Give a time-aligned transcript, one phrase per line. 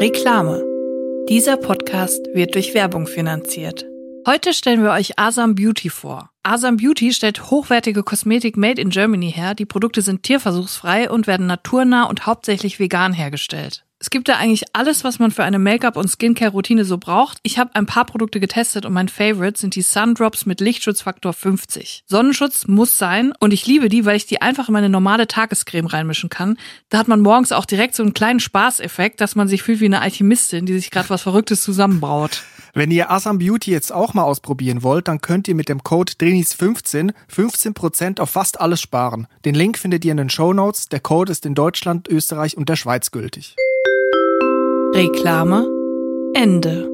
[0.00, 0.64] Reklame.
[1.28, 3.84] Dieser Podcast wird durch Werbung finanziert.
[4.26, 6.30] Heute stellen wir euch Asam Beauty vor.
[6.42, 9.54] Asam Beauty stellt hochwertige Kosmetik made in Germany her.
[9.54, 13.84] Die Produkte sind tierversuchsfrei und werden naturnah und hauptsächlich vegan hergestellt.
[14.02, 17.36] Es gibt da eigentlich alles, was man für eine Make-up- und Skincare-Routine so braucht.
[17.42, 22.04] Ich habe ein paar Produkte getestet und mein Favorite sind die Sundrops mit Lichtschutzfaktor 50.
[22.06, 25.84] Sonnenschutz muss sein und ich liebe die, weil ich die einfach in meine normale Tagescreme
[25.84, 26.56] reinmischen kann.
[26.88, 29.84] Da hat man morgens auch direkt so einen kleinen Spaßeffekt, dass man sich fühlt wie
[29.84, 32.42] eine Alchemistin, die sich gerade was Verrücktes zusammenbraut.
[32.72, 36.14] Wenn ihr Asam Beauty jetzt auch mal ausprobieren wollt, dann könnt ihr mit dem Code
[36.18, 39.26] DRINIS15 15% auf fast alles sparen.
[39.44, 40.88] Den Link findet ihr in den Show Notes.
[40.88, 43.56] Der Code ist in Deutschland, Österreich und der Schweiz gültig.
[44.92, 45.66] Reklame
[46.34, 46.90] Ende.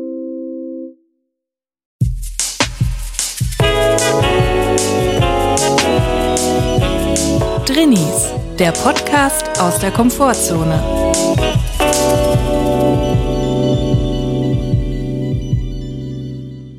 [7.64, 10.82] Drinnies, der Podcast aus der Komfortzone.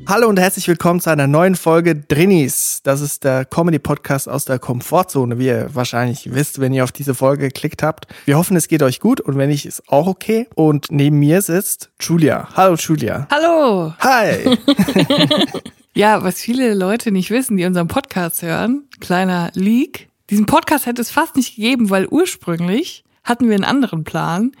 [0.08, 2.80] Hallo und herzlich willkommen zu einer neuen Folge Drinnies.
[2.82, 7.14] Das ist der Comedy-Podcast aus der Komfortzone, wie ihr wahrscheinlich wisst, wenn ihr auf diese
[7.14, 8.06] Folge geklickt habt.
[8.24, 10.48] Wir hoffen, es geht euch gut und wenn nicht, ist auch okay.
[10.54, 12.48] Und neben mir sitzt Julia.
[12.56, 13.28] Hallo Julia.
[13.30, 13.92] Hallo.
[13.98, 14.56] Hi.
[15.94, 20.08] Ja, was viele Leute nicht wissen, die unseren Podcast hören, kleiner Leak.
[20.30, 24.52] Diesen Podcast hätte es fast nicht gegeben, weil ursprünglich hatten wir einen anderen Plan.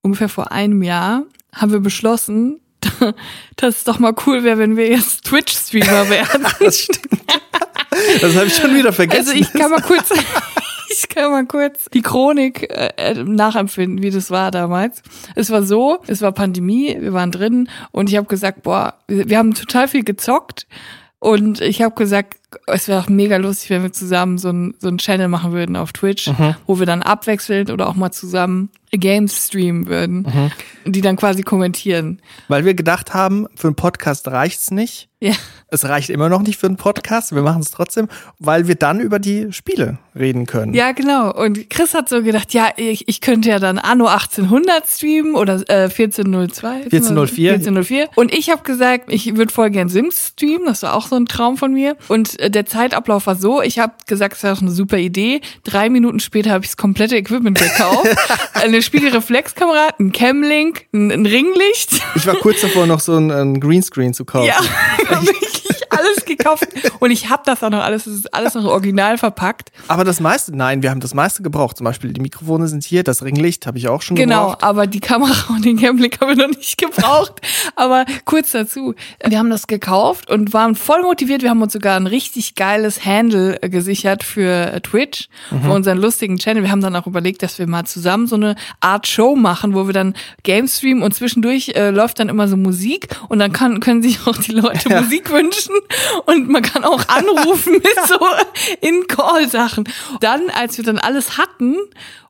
[0.00, 2.60] Ungefähr vor einem Jahr haben wir beschlossen,
[3.56, 6.46] dass es doch mal cool wäre, wenn wir jetzt Twitch-Streamer wären.
[6.60, 7.22] Das stimmt.
[8.20, 9.30] Das habe ich schon wieder vergessen.
[9.30, 10.10] Also ich kann mal kurz,
[10.90, 15.02] ich kann mal kurz die Chronik äh, nachempfinden, wie das war damals.
[15.34, 19.28] Es war so, es war Pandemie, wir waren drin und ich habe gesagt, boah, wir,
[19.28, 20.66] wir haben total viel gezockt
[21.18, 24.90] und ich habe gesagt, es wäre auch mega lustig, wenn wir zusammen so ein so
[24.96, 26.30] Channel machen würden auf Twitch,
[26.66, 30.26] wo wir dann abwechselnd oder auch mal zusammen Games streamen würden,
[30.84, 32.20] die dann quasi kommentieren.
[32.48, 35.08] Weil wir gedacht haben, für einen Podcast reicht's nicht.
[35.20, 35.32] Ja.
[35.68, 37.34] Es reicht immer noch nicht für einen Podcast.
[37.34, 38.06] Wir machen es trotzdem,
[38.38, 40.74] weil wir dann über die Spiele reden können.
[40.74, 41.32] Ja, genau.
[41.32, 45.62] Und Chris hat so gedacht, ja, ich, ich könnte ja dann Anno 1800 streamen oder
[45.68, 46.68] äh, 1402.
[46.84, 47.52] 1404.
[47.54, 48.08] 1404.
[48.14, 50.66] Und ich habe gesagt, ich würde voll gern Sims streamen.
[50.66, 51.96] Das war auch so ein Traum von mir.
[52.08, 55.40] Und äh, der Zeitablauf war so, ich habe gesagt, es wäre eine super Idee.
[55.64, 58.06] Drei Minuten später habe ich das komplette Equipment gekauft.
[58.54, 62.02] eine Spiegelreflexkamera, ein Camlink, ein, ein Ringlicht.
[62.14, 64.46] Ich war kurz davor, noch so ein, ein Greenscreen zu kaufen.
[64.46, 64.60] Ja,
[65.22, 66.66] wirklich alles gekauft.
[67.00, 69.70] Und ich habe das auch noch alles, es ist alles noch original verpackt.
[69.88, 71.76] Aber das meiste, nein, wir haben das meiste gebraucht.
[71.78, 74.62] Zum Beispiel die Mikrofone sind hier, das Ringlicht habe ich auch schon Genau, gebraucht.
[74.64, 77.40] aber die Kamera und den Camlink haben wir noch nicht gebraucht.
[77.76, 78.94] aber kurz dazu,
[79.24, 81.42] wir haben das gekauft und waren voll motiviert.
[81.42, 85.28] Wir haben uns sogar ein richtig geiles Handle äh, gesichert für äh, Twitch,
[85.62, 86.62] für unseren lustigen Channel.
[86.62, 89.86] Wir haben dann auch überlegt, dass wir mal zusammen so eine Art Show machen, wo
[89.86, 93.80] wir dann Games streamen und zwischendurch äh, läuft dann immer so Musik und dann kann,
[93.80, 95.74] können sich auch die Leute Musik wünschen
[96.26, 98.18] und man kann auch anrufen mit so
[98.80, 99.88] In-Call-Sachen.
[100.20, 101.76] Dann, als wir dann alles hatten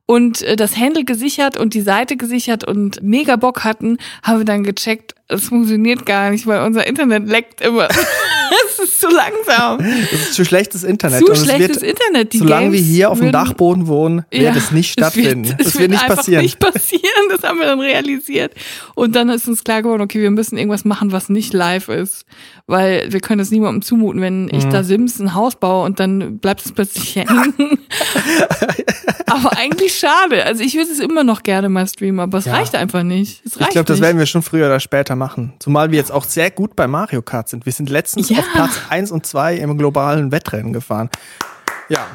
[0.07, 4.45] und äh, das Handle gesichert und die Seite gesichert und mega Bock hatten, haben wir
[4.45, 7.89] dann gecheckt, es funktioniert gar nicht, weil unser Internet leckt immer.
[8.79, 9.79] Es ist zu langsam.
[9.79, 11.27] Das ist zu schlechtes Internet.
[11.27, 12.33] Zu es schlechtes wird, Internet.
[12.33, 14.93] Die Solange wir Games hier auf dem würden- Dachboden wohnen, wird Ja, es nicht es
[14.93, 15.49] stattfinden.
[15.49, 16.43] Wird, Es es wird, wird nicht passieren.
[16.43, 17.03] nicht passieren.
[17.31, 18.53] Das haben wir dann realisiert.
[18.95, 22.25] Und dann ist uns klar geworden, okay, wir müssen irgendwas machen, was nicht live ist.
[22.69, 24.51] Weil wir können es niemandem zumuten, wenn Mhm.
[24.53, 27.55] ich da Sims ein Haus baue und dann bleibt es plötzlich hängen.
[29.27, 30.45] aber eigentlich schade.
[30.45, 32.55] Also ich würde es immer noch gerne mal streamen, aber es Ja.
[32.55, 33.43] reicht einfach nicht.
[33.45, 35.55] Es reicht Ich glaube, das werden wir schon früher oder später machen.
[35.59, 37.67] Zumal wir jetzt auch sehr gut bei Mario Kart sind.
[37.67, 38.39] Wir sind letztens Ja.
[38.39, 41.11] auf Platz 1 und 2 im globalen Wettrennen gefahren.
[41.89, 42.07] Ja.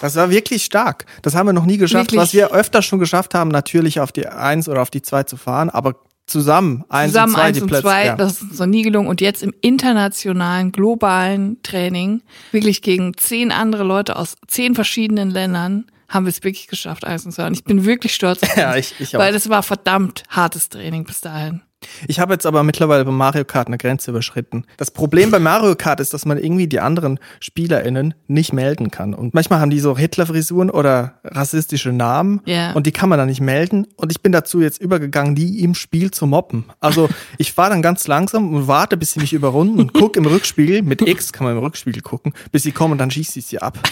[0.00, 1.04] Das war wirklich stark.
[1.22, 2.12] Das haben wir noch nie geschafft.
[2.12, 2.20] Wirklich.
[2.20, 5.36] Was wir öfter schon geschafft haben, natürlich auf die 1 oder auf die 2 zu
[5.36, 7.82] fahren, aber zusammen 1 Zusammen und 2 eins die und Plätze.
[7.82, 8.16] zwei, ja.
[8.16, 9.08] das ist noch nie gelungen.
[9.08, 12.22] Und jetzt im internationalen, globalen Training,
[12.52, 17.32] wirklich gegen zehn andere Leute aus zehn verschiedenen Ländern, haben wir es wirklich geschafft, und
[17.32, 17.46] zwei.
[17.46, 19.20] Und ich bin wirklich stolz auf Ja, uns, ich- ich auch.
[19.20, 21.62] Weil das war verdammt hartes Training bis dahin.
[22.08, 24.66] Ich habe jetzt aber mittlerweile bei Mario Kart eine Grenze überschritten.
[24.76, 29.14] Das Problem bei Mario Kart ist, dass man irgendwie die anderen SpielerInnen nicht melden kann.
[29.14, 32.72] Und manchmal haben die so Hitler-Frisuren oder rassistische Namen Ja.
[32.72, 33.86] und die kann man dann nicht melden.
[33.96, 36.66] Und ich bin dazu jetzt übergegangen, die im Spiel zu mobben.
[36.80, 37.08] Also
[37.38, 40.82] ich fahre dann ganz langsam und warte, bis sie mich überrunden und guck im Rückspiegel,
[40.82, 43.58] mit X kann man im Rückspiegel gucken, bis sie kommen und dann schießt ich sie
[43.58, 43.78] ab.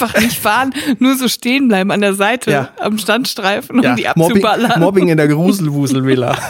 [0.00, 2.68] Einfach nicht fahren, nur so stehen bleiben an der Seite Ja.
[2.80, 4.80] am Standstreifen, um Ja, die Mobbing, abzuballern.
[4.80, 6.36] Mobbing in der Gruselwusel-Villa.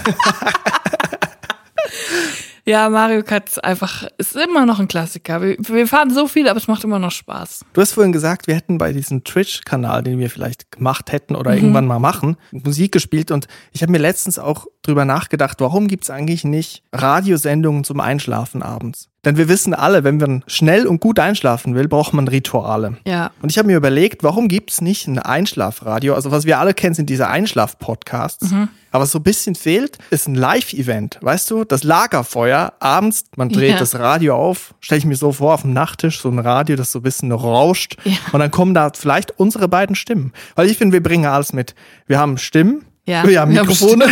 [2.68, 5.40] Ja, Mario Kart ist einfach, ist immer noch ein Klassiker.
[5.40, 7.64] Wir, wir fahren so viel, aber es macht immer noch Spaß.
[7.72, 11.52] Du hast vorhin gesagt, wir hätten bei diesem Twitch-Kanal, den wir vielleicht gemacht hätten oder
[11.52, 11.56] mhm.
[11.56, 13.30] irgendwann mal machen, Musik gespielt.
[13.30, 18.62] Und ich habe mir letztens auch drüber nachgedacht, warum gibt's eigentlich nicht Radiosendungen zum Einschlafen
[18.62, 19.08] abends?
[19.28, 22.96] Denn wir wissen alle, wenn man schnell und gut einschlafen will, braucht man Rituale.
[23.06, 23.30] Ja.
[23.42, 26.14] Und ich habe mir überlegt, warum gibt's nicht ein Einschlafradio?
[26.14, 28.52] Also was wir alle kennen, sind diese Einschlaf-Podcasts.
[28.52, 28.70] Mhm.
[28.90, 31.18] Aber so ein bisschen fehlt, ist ein Live-Event.
[31.20, 33.78] Weißt du, das Lagerfeuer, abends, man dreht ja.
[33.78, 36.90] das Radio auf, stelle ich mir so vor, auf dem Nachttisch, so ein Radio, das
[36.90, 37.98] so ein bisschen rauscht.
[38.04, 38.14] Ja.
[38.32, 40.32] Und dann kommen da vielleicht unsere beiden Stimmen.
[40.54, 41.74] Weil ich finde, wir bringen alles mit.
[42.06, 44.04] Wir haben Stimmen, ja, wir haben Mikrofone,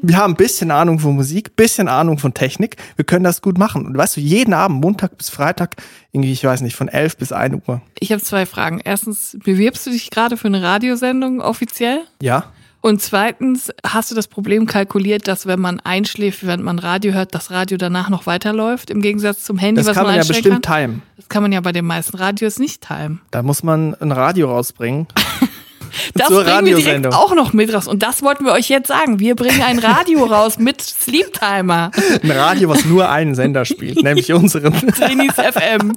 [0.00, 2.76] wir haben ein bisschen Ahnung von Musik, bisschen Ahnung von Technik.
[2.94, 3.84] Wir können das gut machen.
[3.84, 5.74] Und weißt du, jeden Abend, Montag bis Freitag,
[6.12, 7.82] irgendwie, ich weiß nicht, von 11 bis 1 Uhr.
[7.98, 8.80] Ich habe zwei Fragen.
[8.84, 12.02] Erstens, bewirbst du dich gerade für eine Radiosendung offiziell?
[12.22, 12.52] Ja.
[12.80, 17.34] Und zweitens, hast du das Problem kalkuliert, dass wenn man einschläft, während man Radio hört,
[17.34, 20.28] das Radio danach noch weiterläuft, im Gegensatz zum Handy, das was kann man, man ja
[20.28, 20.86] bestimmt kann?
[20.86, 21.02] timen.
[21.16, 23.20] Das kann man ja bei den meisten Radios nicht timen.
[23.32, 25.08] Da muss man ein Radio rausbringen.
[26.14, 27.86] Das Zur bringen wir direkt auch noch mit raus.
[27.86, 29.18] Und das wollten wir euch jetzt sagen.
[29.18, 31.90] Wir bringen ein Radio raus mit Sleep Timer.
[32.22, 34.72] Ein Radio, was nur einen Sender spielt, nämlich unseren.
[34.94, 35.94] Trinis FM.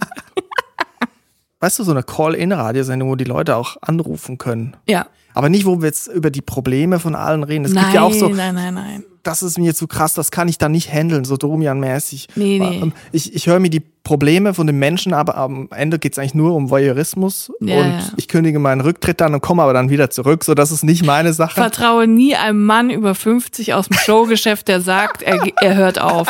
[1.59, 4.75] Weißt du, so eine Call-In-Radiosendung, wo die Leute auch anrufen können.
[4.87, 5.07] Ja.
[5.33, 7.65] Aber nicht, wo wir jetzt über die Probleme von allen reden.
[7.65, 8.29] Es nein, gibt ja auch so.
[8.29, 9.03] Nein, nein, nein.
[9.23, 12.27] Das ist mir zu krass, das kann ich da nicht handeln, so Domian-mäßig.
[12.35, 12.79] Nee, nee.
[12.81, 16.19] Ähm, ich, ich höre mir die Probleme von den Menschen, aber am Ende geht es
[16.19, 17.51] eigentlich nur um Voyeurismus.
[17.59, 17.99] Ja, und ja.
[18.17, 20.43] ich kündige meinen Rücktritt dann und komme aber dann wieder zurück.
[20.43, 21.55] So, das ist nicht meine Sache.
[21.55, 26.27] Vertraue nie einem Mann über 50 aus dem Showgeschäft, der sagt, er, er hört auf.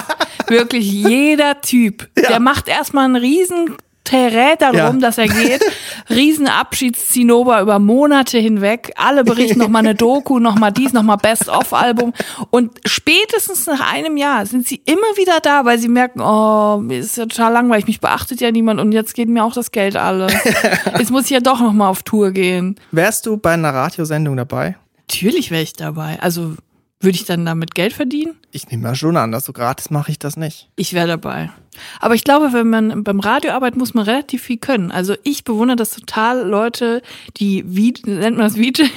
[0.48, 2.28] Wirklich jeder Typ, ja.
[2.28, 4.92] der macht erstmal einen riesen Terät darum, ja.
[4.94, 5.64] dass er geht.
[6.10, 8.92] Riesenabschiedszinnober über Monate hinweg.
[8.96, 12.14] Alle berichten nochmal eine Doku, nochmal dies, nochmal Best-of-Album.
[12.50, 17.18] Und spätestens nach einem Jahr sind sie immer wieder da, weil sie merken, oh, ist
[17.18, 20.28] ja total langweilig, mich beachtet ja niemand und jetzt geht mir auch das Geld alle.
[20.98, 22.76] Jetzt muss ich ja doch nochmal auf Tour gehen.
[22.92, 24.76] Wärst du bei einer Radiosendung dabei?
[25.10, 26.20] Natürlich wäre ich dabei.
[26.22, 26.56] Also
[27.00, 28.36] würde ich dann damit Geld verdienen?
[28.52, 30.70] Ich nehme mal schon an, dass so gratis mache ich das nicht.
[30.76, 31.50] Ich wäre dabei.
[32.00, 34.92] Aber ich glaube, wenn man beim Radio arbeitet, muss man relativ viel können.
[34.92, 37.02] Also ich bewundere das total Leute,
[37.38, 38.90] die wie nennt man das VJs?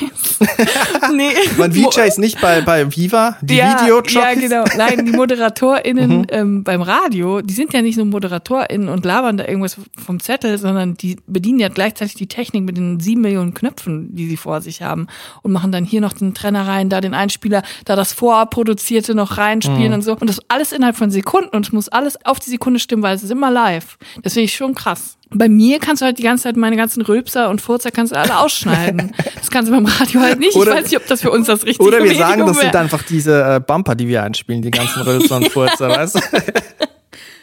[1.14, 1.30] nee.
[1.56, 4.12] Man VJs nicht bei, bei Viva, die ja, Videojobs.
[4.12, 4.64] Ja, genau.
[4.76, 6.26] Nein, die ModeratorInnen mhm.
[6.30, 10.58] ähm, beim Radio, die sind ja nicht nur ModeratorInnen und labern da irgendwas vom Zettel,
[10.58, 14.60] sondern die bedienen ja gleichzeitig die Technik mit den sieben Millionen Knöpfen, die sie vor
[14.60, 15.06] sich haben
[15.42, 19.38] und machen dann hier noch den Trenner rein, da den Einspieler, da das Vorproduzierte noch
[19.38, 19.94] reinspielen mhm.
[19.94, 20.16] und so.
[20.16, 23.14] Und das alles innerhalb von Sekunden und es muss alles auf die Sekunde stimmen, weil
[23.14, 23.98] es ist immer live.
[24.22, 25.16] Das finde ich schon krass.
[25.30, 28.18] Bei mir kannst du halt die ganze Zeit meine ganzen Rülpser und Furzer kannst du
[28.18, 29.12] alle ausschneiden.
[29.36, 30.56] Das kannst du beim Radio halt nicht.
[30.56, 32.60] Oder, ich weiß nicht, ob das für uns das richtige Oder wir Medium sagen, das
[32.60, 36.20] sind einfach diese äh, Bumper, die wir einspielen, die ganzen Rülpser und Furzer, weißt du?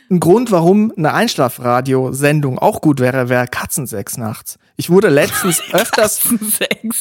[0.10, 4.58] Ein Grund, warum eine Einschlafradiosendung auch gut wäre, wäre Katzensex nachts.
[4.78, 6.22] Ich wurde letztens öfters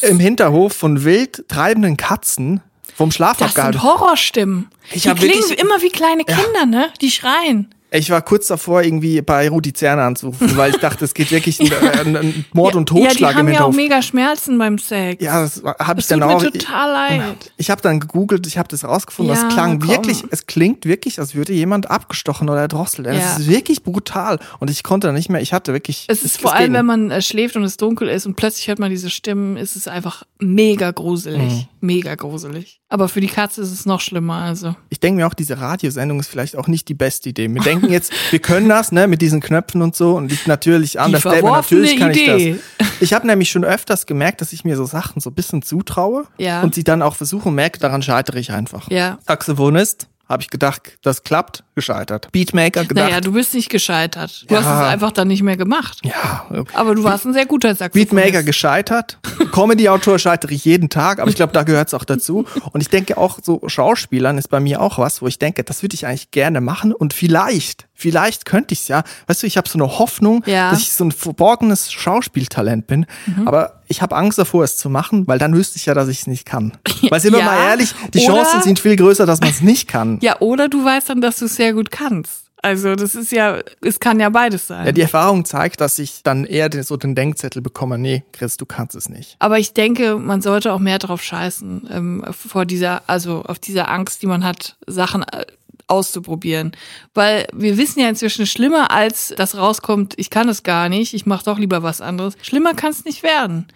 [0.03, 2.61] im Hinterhof von wild treibenden Katzen
[2.95, 3.81] vom Schlaf das abgehalten.
[3.81, 4.69] Das sind Horrorstimmen.
[4.93, 6.67] Ich die klingen wirklich, immer wie kleine Kinder, ja.
[6.67, 6.93] ne?
[7.01, 7.75] Die schreien.
[7.93, 11.61] Ich war kurz davor, irgendwie bei Rudi Zerne anzurufen, weil ich dachte, es geht wirklich
[11.61, 15.23] ein, ein Mord und Totschlag ja, die haben im ja auch mega Schmerzen beim Sex.
[15.23, 16.43] Ja, das habe ich dann tut auch.
[16.43, 17.53] Mir total leid.
[17.57, 19.35] Ich, habe dann gegoogelt, ich habe das rausgefunden.
[19.35, 19.89] Ja, das klang komm.
[19.89, 23.07] wirklich, es klingt wirklich, als würde jemand abgestochen oder erdrosselt.
[23.09, 23.15] Ja.
[23.15, 24.39] Das ist wirklich brutal.
[24.61, 26.05] Und ich konnte da nicht mehr, ich hatte wirklich.
[26.09, 28.79] Es ist vor allem, wenn man äh, schläft und es dunkel ist und plötzlich hört
[28.79, 31.53] man diese Stimmen, ist es einfach mega gruselig.
[31.53, 31.67] Mhm.
[31.81, 32.80] Mega gruselig.
[32.92, 34.75] Aber für die Katze ist es noch schlimmer, also.
[34.88, 37.49] Ich denke mir auch, diese Radiosendung ist vielleicht auch nicht die beste Idee.
[37.49, 40.99] Wir denken jetzt, wir können das, ne, mit diesen Knöpfen und so und liegt natürlich
[40.99, 41.42] an der Stelle.
[41.42, 42.50] Natürlich kann Idee.
[42.50, 42.88] ich das.
[43.00, 46.26] Ich habe nämlich schon öfters gemerkt, dass ich mir so Sachen so ein bisschen zutraue
[46.37, 46.62] ja.
[46.62, 48.90] und sie dann auch versuche und merke, daran scheitere ich einfach.
[48.90, 49.18] Ja.
[49.25, 52.31] Saxophonist, habe ich gedacht, das klappt, gescheitert.
[52.31, 53.09] Beatmaker gedacht.
[53.09, 54.45] Naja, du bist nicht gescheitert.
[54.49, 54.63] Du Ja.
[54.63, 55.99] hast es einfach dann nicht mehr gemacht.
[56.05, 56.47] Ja.
[56.75, 58.11] Aber du warst ein sehr guter Saxophonist.
[58.15, 59.19] Beatmaker gescheitert.
[59.53, 62.47] Comedy-Autor scheitere ich jeden Tag, aber ich glaube, da gehört es auch dazu.
[62.73, 65.83] Und ich denke auch, so Schauspielern ist bei mir auch was, wo ich denke, das
[65.83, 69.02] würde ich eigentlich gerne machen und vielleicht, vielleicht könnte ich es ja.
[69.26, 70.71] Weißt du, ich habe so eine Hoffnung, Ja.
[70.71, 73.07] dass ich so ein verborgenes Schauspieltalent bin,
[73.45, 76.21] aber ich habe Angst davor, es zu machen, weil dann wüsste ich ja, dass ich
[76.21, 76.73] es nicht kann.
[77.11, 79.61] Weil sind wir Ja, mal ehrlich, die oder- Chancen sind viel größer, dass man es
[79.62, 80.19] nicht kann.
[80.23, 82.45] Ja, oder du weißt dann, dass du es sehr gut kannst.
[82.62, 84.85] Also das ist ja, es kann ja beides sein.
[84.85, 88.59] Ja, die Erfahrung zeigt, dass ich dann eher den, so den Denkzettel bekomme, nee, Chris,
[88.59, 89.35] du kannst es nicht.
[89.38, 93.88] Aber ich denke, man sollte auch mehr drauf scheißen, ähm, vor dieser, also auf dieser
[93.90, 95.47] Angst, die man hat, Sachen äh,
[95.90, 96.73] auszuprobieren.
[97.14, 101.26] Weil wir wissen ja inzwischen schlimmer, als das rauskommt, ich kann es gar nicht, ich
[101.26, 102.35] mache doch lieber was anderes.
[102.42, 103.66] Schlimmer kann es nicht werden.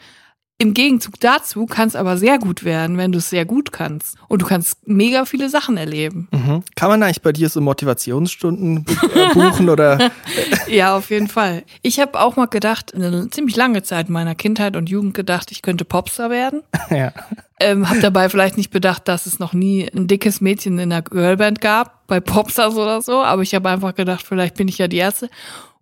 [0.57, 4.17] Im Gegenzug dazu kann es aber sehr gut werden, wenn du es sehr gut kannst.
[4.29, 6.29] Und du kannst mega viele Sachen erleben.
[6.31, 6.63] Mhm.
[6.77, 10.13] Kann man eigentlich bei dir so Motivationsstunden äh, buchen oder?
[10.69, 11.65] ja, auf jeden Fall.
[11.83, 15.61] Ich habe auch mal gedacht, eine ziemlich lange Zeit meiner Kindheit und Jugend gedacht, ich
[15.61, 16.63] könnte Popstar werden.
[16.91, 17.13] ja.
[17.59, 21.03] Ähm, hab dabei vielleicht nicht bedacht, dass es noch nie ein dickes Mädchen in der
[21.03, 23.25] Girlband gab, bei Popstars oder so.
[23.25, 25.29] Aber ich habe einfach gedacht, vielleicht bin ich ja die Erste.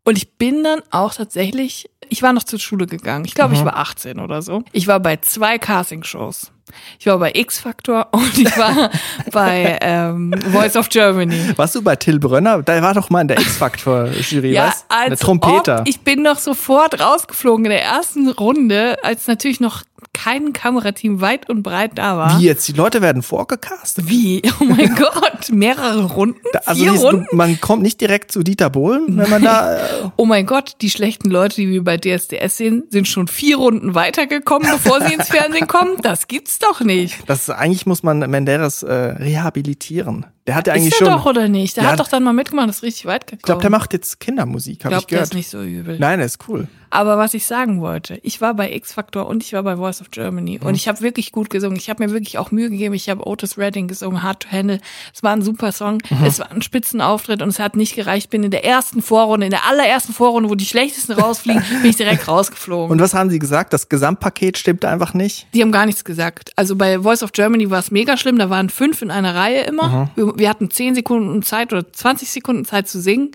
[0.04, 3.24] Und ich bin dann auch tatsächlich, ich war noch zur Schule gegangen.
[3.24, 3.60] Ich glaube, mhm.
[3.60, 4.62] ich war 18 oder so.
[4.72, 6.51] Ich war bei zwei Castingshows.
[6.98, 8.90] Ich war bei X Factor und ich war
[9.32, 11.52] bei ähm, Voice of Germany.
[11.56, 12.62] Warst du bei Till Brönner?
[12.62, 14.84] Da war doch mal in der X Factor Jury, ja, was?
[14.88, 15.80] Eine Trompeter.
[15.80, 21.20] Ob, ich bin doch sofort rausgeflogen in der ersten Runde, als natürlich noch kein Kamerateam
[21.20, 22.38] weit und breit da war.
[22.38, 22.68] Wie jetzt?
[22.68, 24.08] Die Leute werden vorgecastet?
[24.08, 24.42] Wie?
[24.60, 26.40] Oh mein Gott, mehrere Runden?
[26.52, 27.26] Da, also Vier Runden?
[27.32, 29.76] Man kommt nicht direkt zu Dieter Bohlen, wenn man da.
[29.76, 29.80] Äh
[30.16, 33.94] oh mein Gott, die schlechten Leute, die wir bei DSDS sehen, sind schon vier Runden
[33.94, 35.96] weitergekommen, bevor sie ins Fernsehen kommen.
[36.02, 37.28] Das gibt's doch nicht.
[37.28, 40.26] Das eigentlich muss man Menderes äh, rehabilitieren.
[40.46, 41.16] Der hat ja eigentlich ist er schon.
[41.16, 41.76] doch oder nicht?
[41.76, 43.38] Der, der hat, doch dann mal mitgemacht, das ist richtig weit gekommen.
[43.40, 45.10] Ich glaube, der macht jetzt Kindermusik, habe ich gehört.
[45.10, 45.98] Der ist nicht so übel.
[45.98, 46.66] Nein, der ist cool.
[46.92, 50.02] Aber was ich sagen wollte, ich war bei X Factor und ich war bei Voice
[50.02, 50.66] of Germany mhm.
[50.66, 51.78] und ich habe wirklich gut gesungen.
[51.78, 52.92] Ich habe mir wirklich auch Mühe gegeben.
[52.94, 54.78] Ich habe Otis Redding gesungen, Hard to Handle.
[55.14, 56.02] Es war ein super Song.
[56.10, 56.26] Mhm.
[56.26, 58.26] Es war ein Spitzenauftritt und es hat nicht gereicht.
[58.26, 61.90] Ich bin in der ersten Vorrunde, in der allerersten Vorrunde, wo die schlechtesten rausfliegen, bin
[61.90, 62.92] ich direkt rausgeflogen.
[62.92, 63.72] Und was haben sie gesagt?
[63.72, 65.46] Das Gesamtpaket stimmt einfach nicht?
[65.54, 66.50] Die haben gar nichts gesagt.
[66.56, 68.38] Also bei Voice of Germany war es mega schlimm.
[68.38, 70.10] Da waren fünf in einer Reihe immer.
[70.16, 70.31] Mhm.
[70.36, 73.32] Wir, hatten zehn Sekunden Sekunden Zeit oder 20 Sekunden Zeit zu singen.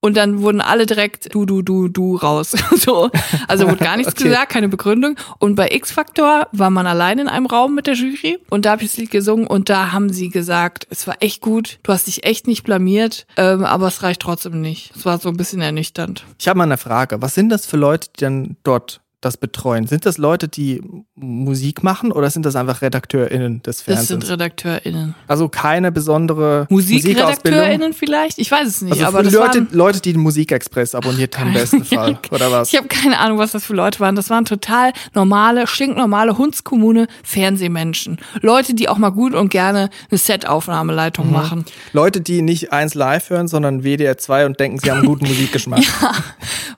[0.00, 2.52] Und dann wurden alle direkt du, du, du, du raus.
[2.76, 3.10] so.
[3.48, 4.24] Also wurde gar nichts okay.
[4.24, 5.16] gesagt, keine Begründung.
[5.40, 8.84] Und bei X-Factor war man allein in einem Raum mit der Jury und da habe
[8.84, 12.06] ich das Lied gesungen und da haben sie gesagt, es war echt gut, du hast
[12.06, 14.94] dich echt nicht blamiert, ähm, aber es reicht trotzdem nicht.
[14.94, 16.24] Es war so ein bisschen ernüchternd.
[16.38, 17.20] Ich habe mal eine Frage.
[17.20, 19.86] Was sind das für Leute, die dann dort das betreuen?
[19.86, 20.82] Sind das Leute, die
[21.14, 24.08] Musik machen oder sind das einfach RedakteurInnen des Fernsehens?
[24.08, 25.14] Das sind RedakteurInnen.
[25.26, 28.38] Also keine besondere MusikredakteurInnen vielleicht?
[28.38, 28.92] Ich weiß es nicht.
[28.92, 32.18] Also aber das Leute, waren Leute, die den Musikexpress abonniert haben, im besten Fall.
[32.30, 32.72] Oder was?
[32.72, 34.14] Ich habe keine Ahnung, was das für Leute waren.
[34.14, 38.18] Das waren total normale, stinknormale Hundskommune Fernsehmenschen.
[38.40, 41.32] Leute, die auch mal gut und gerne eine Set-Aufnahmeleitung mhm.
[41.32, 41.64] machen.
[41.92, 45.26] Leute, die nicht eins live hören, sondern WDR 2 und denken, sie haben einen guten
[45.28, 45.82] Musikgeschmack.
[45.82, 46.12] ja.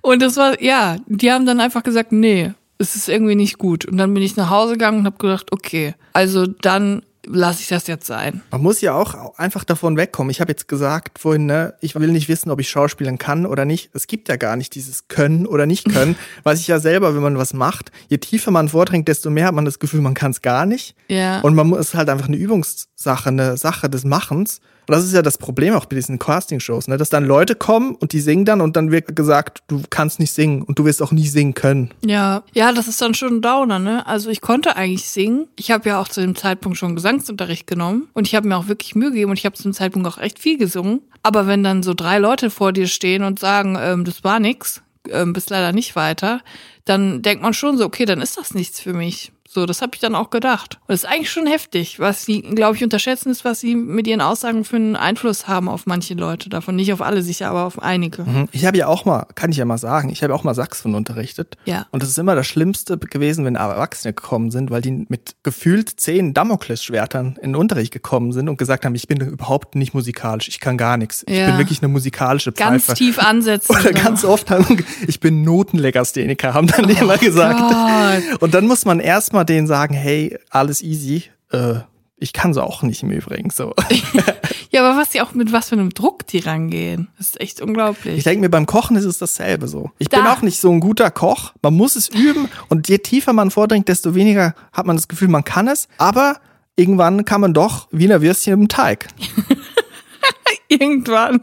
[0.02, 3.85] Und das war, ja, die haben dann einfach gesagt, nee, es ist irgendwie nicht gut.
[3.85, 7.69] Und dann bin ich nach Hause gegangen und habe gedacht, okay, also dann lasse ich
[7.69, 8.40] das jetzt sein.
[8.50, 10.30] Man muss ja auch einfach davon wegkommen.
[10.30, 13.64] Ich habe jetzt gesagt vorhin, ne, ich will nicht wissen, ob ich schauspielen kann oder
[13.64, 13.90] nicht.
[13.92, 16.16] Es gibt ja gar nicht dieses Können oder nicht Können.
[16.42, 19.54] Weiß ich ja selber, wenn man was macht, je tiefer man vordringt, desto mehr hat
[19.54, 20.95] man das Gefühl, man kann es gar nicht.
[21.09, 21.40] Ja.
[21.40, 24.61] Und man muss halt einfach eine Übungssache, eine Sache des Machens.
[24.90, 26.97] Und das ist ja das Problem auch bei diesen Casting-Shows, ne?
[26.97, 30.32] dass dann Leute kommen und die singen dann und dann wird gesagt, du kannst nicht
[30.32, 31.92] singen und du wirst auch nie singen können.
[32.04, 34.04] Ja, ja, das ist dann schon ein Downer, ne?
[34.09, 35.47] Also ich konnte eigentlich singen.
[35.54, 38.66] Ich habe ja auch zu dem Zeitpunkt schon Gesangsunterricht genommen und ich habe mir auch
[38.66, 41.02] wirklich Mühe gegeben und ich habe zu dem Zeitpunkt auch echt viel gesungen.
[41.23, 44.82] Aber wenn dann so drei Leute vor dir stehen und sagen, ähm, das war nix,
[45.09, 46.40] ähm, bist leider nicht weiter,
[46.85, 49.30] dann denkt man schon so, okay, dann ist das nichts für mich.
[49.52, 50.78] So, das habe ich dann auch gedacht.
[50.83, 51.99] Und das ist eigentlich schon heftig.
[51.99, 55.69] Was sie, glaube ich, unterschätzen, ist, was sie mit ihren Aussagen für einen Einfluss haben
[55.69, 56.49] auf manche Leute.
[56.49, 58.23] Davon nicht auf alle sicher, aber auf einige.
[58.23, 58.49] Mhm.
[58.52, 60.95] Ich habe ja auch mal, kann ich ja mal sagen, ich habe auch mal Saxophon
[60.95, 61.57] unterrichtet.
[61.64, 61.88] Ja.
[61.90, 65.99] Und das ist immer das Schlimmste gewesen, wenn Erwachsene gekommen sind, weil die mit gefühlt
[65.99, 70.47] zehn Damoklesschwertern in den Unterricht gekommen sind und gesagt haben, ich bin überhaupt nicht musikalisch,
[70.47, 71.25] ich kann gar nichts.
[71.26, 71.47] Ich ja.
[71.47, 72.87] bin wirklich eine musikalische Pfeife.
[72.87, 73.73] Ganz tief ansetzen.
[73.73, 74.04] Oder genau.
[74.04, 77.59] ganz oft haben, ich bin Notenlegastheniker, haben dann oh immer gesagt.
[77.59, 78.42] Gott.
[78.42, 81.76] Und dann muss man erstmal mal denen sagen, hey, alles easy, äh,
[82.18, 83.75] ich kann so auch nicht im Übrigen so.
[84.70, 87.62] ja, aber was die auch mit was für einem Druck die rangehen, das ist echt
[87.62, 88.18] unglaublich.
[88.18, 89.90] Ich denke mir, beim Kochen ist es dasselbe so.
[89.99, 90.18] Ich da.
[90.18, 91.54] bin auch nicht so ein guter Koch.
[91.62, 95.28] Man muss es üben und je tiefer man vordringt, desto weniger hat man das Gefühl,
[95.28, 95.88] man kann es.
[95.97, 96.40] Aber
[96.76, 99.09] irgendwann kann man doch Wiener Würstchen im Teig.
[100.68, 101.40] irgendwann.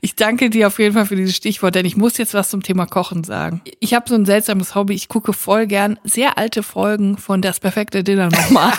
[0.00, 2.62] Ich danke dir auf jeden Fall für dieses Stichwort, denn ich muss jetzt was zum
[2.62, 3.60] Thema Kochen sagen.
[3.80, 4.94] Ich habe so ein seltsames Hobby.
[4.94, 8.72] Ich gucke voll gern sehr alte Folgen von Das perfekte Dinner nochmal.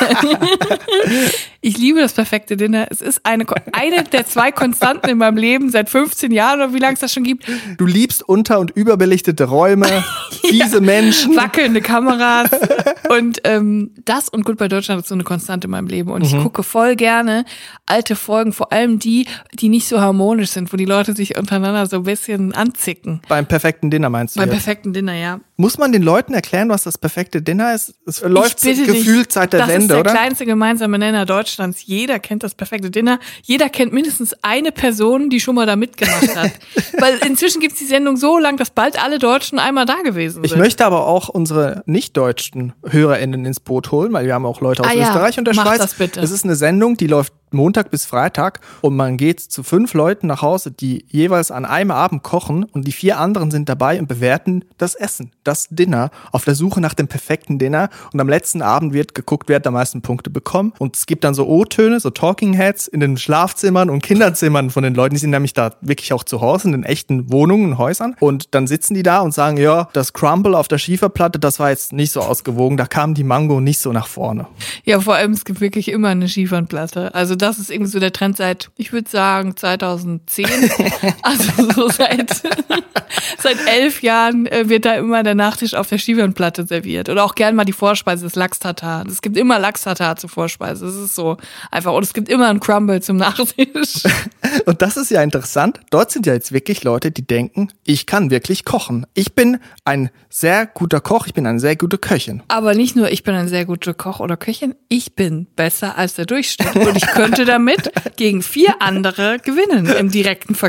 [1.61, 2.87] ich liebe das perfekte Dinner.
[2.89, 6.79] Es ist eine, eine der zwei Konstanten in meinem Leben seit 15 Jahren oder wie
[6.79, 7.45] lange es das schon gibt.
[7.77, 10.03] Du liebst unter- und überbelichtete Räume,
[10.41, 11.35] fiese ja, Menschen.
[11.35, 12.49] Wackelnde Kameras.
[13.09, 16.11] Und ähm, das und Gut bei Deutschland ist so eine Konstante in meinem Leben.
[16.11, 16.27] Und mhm.
[16.27, 17.43] ich gucke voll gerne
[17.87, 21.37] alte Folgen, vor allem die, die nicht so harmonisch sind, wo die Leute sich sich
[21.37, 23.21] untereinander so ein bisschen anzicken.
[23.27, 24.39] Beim perfekten Dinner meinst du?
[24.39, 24.63] Beim jetzt?
[24.63, 25.39] perfekten Dinner, ja.
[25.57, 27.93] Muss man den Leuten erklären, was das perfekte Dinner ist?
[28.05, 30.11] Es läuft Ich bitte dich, gefühlt seit der das Wende, ist der oder?
[30.11, 31.85] kleinste gemeinsame Nenner Deutschlands.
[31.85, 33.19] Jeder kennt das perfekte Dinner.
[33.43, 36.51] Jeder kennt mindestens eine Person, die schon mal da mitgemacht hat.
[36.99, 40.51] Weil inzwischen gibt's die Sendung so lang, dass bald alle Deutschen einmal da gewesen Ich
[40.51, 40.59] sind.
[40.59, 44.89] möchte aber auch unsere nicht-deutschen HörerInnen ins Boot holen, weil wir haben auch Leute aus
[44.89, 45.79] Ah ja, Österreich und der mach Schweiz.
[45.79, 46.21] das bitte.
[46.21, 50.27] Es ist eine Sendung, die läuft Montag bis Freitag und man geht zu fünf Leuten
[50.27, 54.07] nach Hause, die jeweils an einem Abend kochen und die vier anderen sind dabei und
[54.07, 57.89] bewerten das Essen, das Dinner, auf der Suche nach dem perfekten Dinner.
[58.13, 60.73] Und am letzten Abend wird geguckt, wer hat am meisten Punkte bekommen.
[60.79, 64.83] Und es gibt dann so O-Töne, so Talking Heads in den Schlafzimmern und Kinderzimmern von
[64.83, 65.15] den Leuten.
[65.15, 68.15] Die sind nämlich da wirklich auch zu Hause in den echten Wohnungen, Häusern.
[68.19, 71.69] Und dann sitzen die da und sagen, ja, das Crumble auf der Schieferplatte, das war
[71.69, 72.77] jetzt nicht so ausgewogen.
[72.77, 74.47] Da kam die Mango nicht so nach vorne.
[74.85, 77.13] Ja, vor allem, es gibt wirklich immer eine Schiefernplatte.
[77.13, 80.47] Also das ist irgendwie so der Trend seit, ich würde sagen, 2010.
[81.21, 82.29] also so seit,
[83.39, 87.09] seit elf Jahren äh, wird da immer der Nachtisch auf der Schiefernplatte serviert.
[87.09, 89.05] Oder auch gern mal die Vorspeise, das Lachs-Tatar.
[89.07, 90.85] Es gibt immer Lachs-Tatar zur Vorspeise.
[90.85, 91.37] Das ist so
[91.71, 91.93] einfach.
[91.93, 94.03] Und es gibt immer ein Crumble zum Nachtisch.
[94.65, 95.79] Und das ist ja interessant.
[95.89, 99.05] Dort sind ja jetzt wirklich Leute, die denken, ich kann wirklich kochen.
[99.13, 102.43] Ich bin ein sehr guter Koch, ich bin eine sehr gute Köchin.
[102.47, 106.15] Aber nicht nur, ich bin ein sehr guter Koch oder Köchin, ich bin besser als
[106.15, 106.75] der Durchschnitt.
[106.75, 110.68] Und ich könnte damit gegen vier andere gewinnen im direkten Vergleich.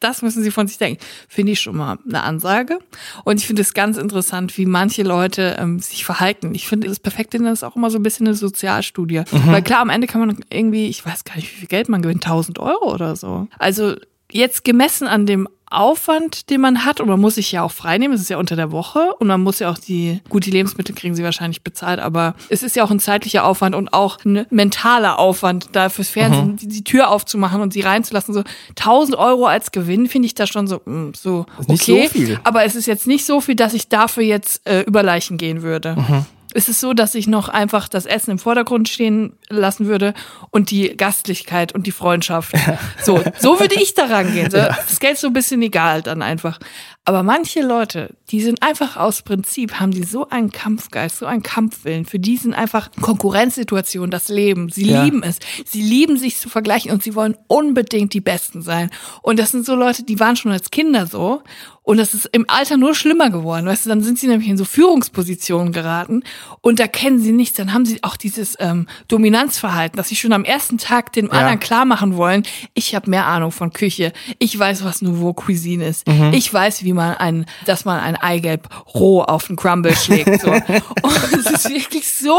[0.00, 1.02] Das müssen Sie von sich denken.
[1.28, 2.78] Finde ich schon mal eine Ansage.
[3.24, 6.54] Und ich finde es ganz interessant, wie manche Leute ähm, sich verhalten.
[6.54, 9.22] Ich finde, das Perfekte ist auch immer so ein bisschen eine Sozialstudie.
[9.30, 12.02] Weil klar, am Ende kann man irgendwie, ich weiß gar nicht, wie viel Geld man
[12.02, 13.48] gewinnt, 1000 Euro oder so.
[13.58, 13.94] Also
[14.30, 18.14] jetzt gemessen an dem Aufwand, den man hat, und man muss sich ja auch freinehmen,
[18.14, 20.94] es ist ja unter der Woche und man muss ja auch die, gut, die Lebensmittel
[20.94, 24.46] kriegen sie wahrscheinlich bezahlt, aber es ist ja auch ein zeitlicher Aufwand und auch ein
[24.50, 28.34] mentaler Aufwand, da fürs Fernsehen die, die Tür aufzumachen und sie reinzulassen.
[28.34, 31.76] So 1000 Euro als Gewinn finde ich da schon so, mm, so okay.
[31.76, 32.40] so viel.
[32.44, 35.62] Aber es ist jetzt nicht so viel, dass ich dafür jetzt äh, über Leichen gehen
[35.62, 35.96] würde.
[35.96, 36.26] Mhm.
[36.54, 40.14] Es ist so, dass ich noch einfach das Essen im Vordergrund stehen lassen würde
[40.50, 42.54] und die Gastlichkeit und die Freundschaft.
[43.02, 44.50] So, so würde ich da rangehen.
[44.50, 46.58] So, Das Geld ist so ein bisschen egal dann einfach.
[47.08, 51.42] Aber manche Leute, die sind einfach aus Prinzip, haben die so einen Kampfgeist, so einen
[51.42, 52.04] Kampfwillen.
[52.04, 54.68] Für die sind einfach Konkurrenzsituationen das Leben.
[54.68, 55.04] Sie Ja.
[55.04, 55.38] lieben es.
[55.64, 58.90] Sie lieben sich zu vergleichen und sie wollen unbedingt die Besten sein.
[59.22, 61.42] Und das sind so Leute, die waren schon als Kinder so.
[61.82, 63.64] Und das ist im Alter nur schlimmer geworden.
[63.64, 66.22] Weißt du, dann sind sie nämlich in so Führungspositionen geraten
[66.60, 67.56] und da kennen sie nichts.
[67.56, 71.60] Dann haben sie auch dieses ähm, Dominanzverhalten, dass sie schon am ersten Tag den anderen
[71.60, 72.42] klar machen wollen,
[72.74, 74.12] ich habe mehr Ahnung von Küche.
[74.38, 76.06] Ich weiß, was Nouveau Cuisine ist.
[76.32, 80.42] Ich weiß, wie man ein, dass man ein Eigelb roh auf den Crumble schlägt.
[80.42, 80.50] So.
[80.52, 82.36] Und es ist wirklich so,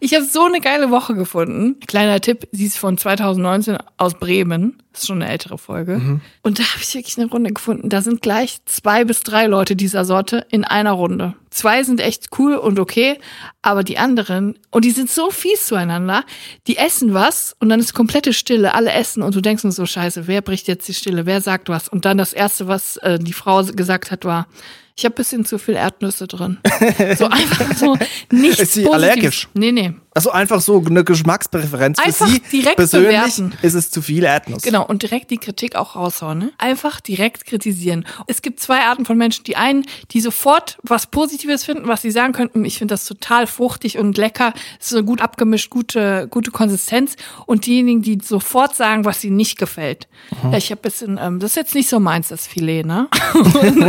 [0.00, 1.80] ich habe so eine geile Woche gefunden.
[1.86, 4.78] Kleiner Tipp, sie ist von 2019 aus Bremen.
[4.92, 6.20] Das ist schon eine ältere Folge.
[6.42, 7.90] Und da habe ich wirklich eine Runde gefunden.
[7.90, 11.34] Da sind gleich zwei bis drei Leute dieser Sorte in einer Runde.
[11.56, 13.18] Zwei sind echt cool und okay,
[13.62, 16.22] aber die anderen, und die sind so fies zueinander,
[16.66, 19.86] die essen was und dann ist komplette Stille, alle essen und du denkst nur so,
[19.86, 21.88] scheiße, wer bricht jetzt die Stille, wer sagt was?
[21.88, 24.48] Und dann das Erste, was äh, die Frau gesagt hat, war,
[24.98, 26.58] ich habe bisschen zu viel Erdnüsse drin.
[27.18, 27.96] So einfach so
[28.30, 28.94] nichts Ist sie Positives.
[28.94, 29.48] allergisch?
[29.54, 29.94] Nee, nee.
[30.14, 32.00] Also einfach so eine Geschmackspräferenz.
[32.00, 33.52] Für Einfach sie direkt persönlich bewerten.
[33.60, 34.62] ist es zu viel Erdnuss.
[34.62, 36.38] Genau, und direkt die Kritik auch raushauen.
[36.38, 36.52] Ne?
[36.56, 38.06] Einfach direkt kritisieren.
[38.26, 39.44] Es gibt zwei Arten von Menschen.
[39.44, 43.46] Die einen, die sofort was Positives finden, was sie sagen könnten, ich finde das total
[43.46, 47.16] fruchtig und lecker, ist so gut abgemischt, gute, gute Konsistenz.
[47.44, 50.08] Und diejenigen, die sofort sagen, was ihnen nicht gefällt.
[50.50, 53.08] Ja, ich habe bisschen, ähm, das ist jetzt nicht so meins, das Filet, ne?
[53.34, 53.82] und,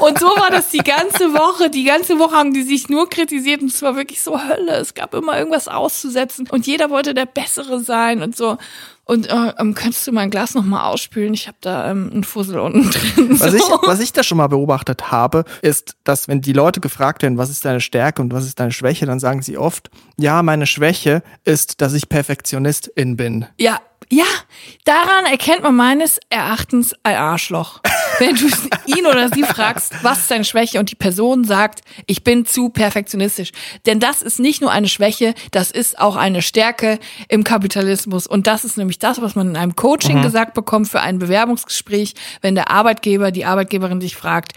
[0.00, 1.70] und so war das die ganze Woche.
[1.70, 4.76] Die ganze Woche haben die sich nur kritisiert und es war wirklich so Hölle.
[4.76, 8.58] Es gab immer irgendwas auszusetzen und jeder wollte der Bessere sein und so.
[9.06, 11.34] Und äh, ähm, könntest du mein Glas noch mal ausspülen?
[11.34, 13.38] Ich habe da ähm, einen Fussel unten drin.
[13.38, 13.56] Was so.
[13.56, 17.36] ich, was ich da schon mal beobachtet habe, ist, dass wenn die Leute gefragt werden,
[17.36, 20.66] was ist deine Stärke und was ist deine Schwäche, dann sagen sie oft, ja, meine
[20.66, 23.46] Schwäche ist, dass ich Perfektionistin bin.
[23.58, 24.24] Ja, ja,
[24.84, 27.80] daran erkennt man meines Erachtens ein Arschloch.
[28.18, 28.46] Wenn du
[28.86, 32.68] ihn oder sie fragst, was ist deine Schwäche und die Person sagt, ich bin zu
[32.68, 33.50] perfektionistisch.
[33.86, 38.26] Denn das ist nicht nur eine Schwäche, das ist auch eine Stärke im Kapitalismus.
[38.26, 42.14] Und das ist nämlich das, was man in einem Coaching gesagt bekommt für ein Bewerbungsgespräch,
[42.40, 44.52] wenn der Arbeitgeber, die Arbeitgeberin dich fragt,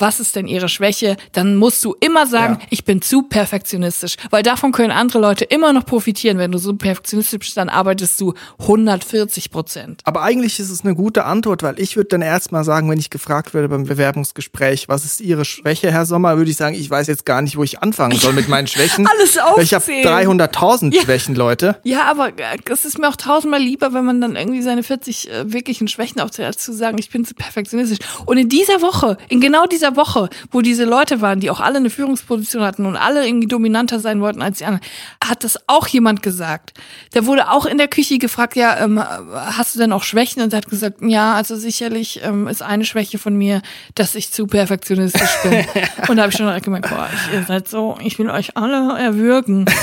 [0.00, 2.66] was ist denn ihre Schwäche, dann musst du immer sagen, Ja.
[2.70, 4.16] ich bin zu perfektionistisch.
[4.30, 6.38] Weil davon können andere Leute immer noch profitieren.
[6.38, 10.00] Wenn du so perfektionistisch bist, dann arbeitest du 140 Prozent.
[10.04, 13.10] Aber eigentlich ist es eine gute Antwort, weil ich würde dann erstmal sagen, wenn ich
[13.10, 17.06] gefragt werde beim Bewerbungsgespräch, was ist Ihre Schwäche, Herr Sommer, würde ich sagen, ich weiß
[17.06, 19.06] jetzt gar nicht, wo ich anfangen soll mit meinen Schwächen.
[19.06, 20.06] Alles Weil Ich habe aufzählen.
[20.40, 21.02] 300.000 Ja.
[21.02, 21.76] Schwächen, Leute.
[21.84, 25.30] Ja, aber äh, es ist mir auch tausendmal lieber, wenn man dann irgendwie seine 40
[25.30, 27.98] äh, wirklichen Schwächen aufzählt, als zu sagen, ich bin zu perfektionistisch.
[28.26, 31.78] Und in dieser Woche, in genau dieser Woche, wo diese Leute waren, die auch alle
[31.78, 34.84] eine Führungsposition hatten und alle irgendwie dominanter sein wollten als die anderen,
[35.22, 36.74] hat das auch jemand gesagt.
[37.12, 40.42] Da wurde auch in der Küche gefragt, ja, ähm, hast du denn auch Schwächen?
[40.42, 43.62] Und er hat gesagt, ja, also sicherlich ähm, ist eine Schwäche von mir,
[43.94, 45.64] dass ich zu perfektionistisch bin.
[46.08, 48.56] und da habe ich schon direkt gemeint, boah, ich, ihr seid so, ich will euch
[48.56, 49.66] alle erwürgen.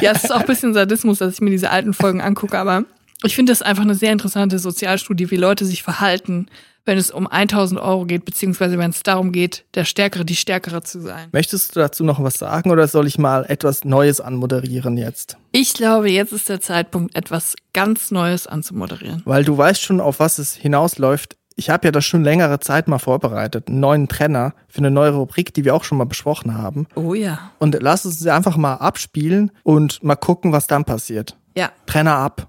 [0.00, 2.84] Ja, es ist auch ein bisschen Sadismus, dass ich mir diese alten Folgen angucke, aber
[3.22, 6.46] ich finde das einfach eine sehr interessante Sozialstudie, wie Leute sich verhalten,
[6.84, 10.82] wenn es um 1000 Euro geht, beziehungsweise wenn es darum geht, der Stärkere, die Stärkere
[10.82, 11.28] zu sein.
[11.32, 15.36] Möchtest du dazu noch was sagen oder soll ich mal etwas Neues anmoderieren jetzt?
[15.52, 19.22] Ich glaube, jetzt ist der Zeitpunkt, etwas ganz Neues anzumoderieren.
[19.24, 21.36] Weil du weißt schon, auf was es hinausläuft.
[21.56, 25.10] Ich habe ja das schon längere Zeit mal vorbereitet, einen neuen Trenner für eine neue
[25.10, 26.88] Rubrik, die wir auch schon mal besprochen haben.
[26.96, 27.52] Oh ja.
[27.60, 31.36] Und lass uns sie einfach mal abspielen und mal gucken, was dann passiert.
[31.56, 31.70] Ja.
[31.86, 32.48] Trenner ab.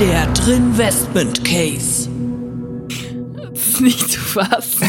[0.00, 2.08] Der Drinvestment Case.
[3.36, 4.88] Das ist nicht zu fassen.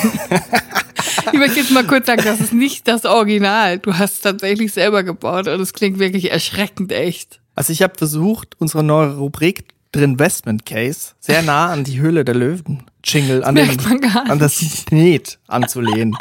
[1.34, 3.80] ich möchte jetzt mal kurz sagen, das ist nicht das Original.
[3.80, 7.42] Du hast es tatsächlich selber gebaut und es klingt wirklich erschreckend echt.
[7.56, 12.24] Also ich habe versucht, unsere neue Rubrik drin Investment Case sehr nah an die Höhle
[12.24, 13.70] der Löwen Jingle an, den,
[14.16, 16.16] an das Signet anzulehnen.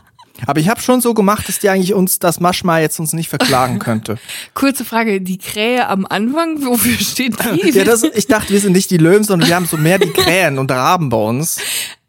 [0.46, 3.28] Aber ich habe schon so gemacht, dass die eigentlich uns das Maschma jetzt uns nicht
[3.28, 4.18] verklagen könnte.
[4.54, 7.70] Kurze Frage, die Krähe am Anfang, wofür steht die?
[7.80, 10.10] Ja, das, ich dachte, wir sind nicht die Löwen, sondern wir haben so mehr die
[10.10, 11.58] Krähen und Raben bei uns.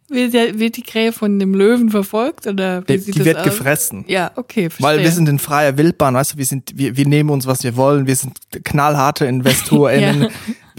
[0.10, 3.26] wird, der, wird die Krähe von dem Löwen verfolgt oder wie Die, sieht die das
[3.26, 3.44] wird aus?
[3.46, 4.04] gefressen.
[4.08, 4.86] Ja, okay, verstehe.
[4.86, 7.64] Weil wir sind in freier Wildbahn, weißt du, wir sind, wir, wir nehmen uns, was
[7.64, 10.28] wir wollen, wir sind knallharte InvestorInnen.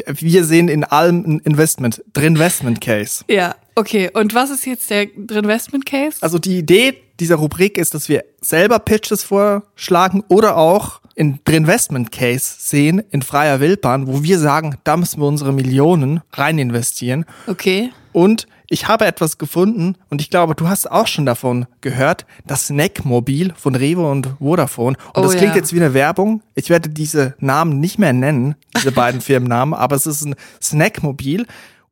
[0.06, 3.24] Wir sehen in allem ein Investment, drin Investment Case.
[3.28, 4.10] ja, okay.
[4.12, 6.18] Und was ist jetzt der Investment Case?
[6.20, 12.10] Also die Idee dieser Rubrik ist, dass wir selber Pitches vorschlagen oder auch in Investment
[12.10, 17.24] Case sehen in freier Wildbahn, wo wir sagen, da müssen wir unsere Millionen rein investieren.
[17.46, 17.90] okay.
[18.12, 22.68] Und ich habe etwas gefunden und ich glaube, du hast auch schon davon gehört, das
[22.68, 24.96] Snackmobil von Revo und Vodafone.
[25.12, 25.56] Und Oh das klingt ja.
[25.56, 26.42] jetzt wie eine Werbung.
[26.54, 31.46] Ich werde diese Namen nicht mehr nennen, diese beiden Firmennamen, aber es ist ein Snackmobil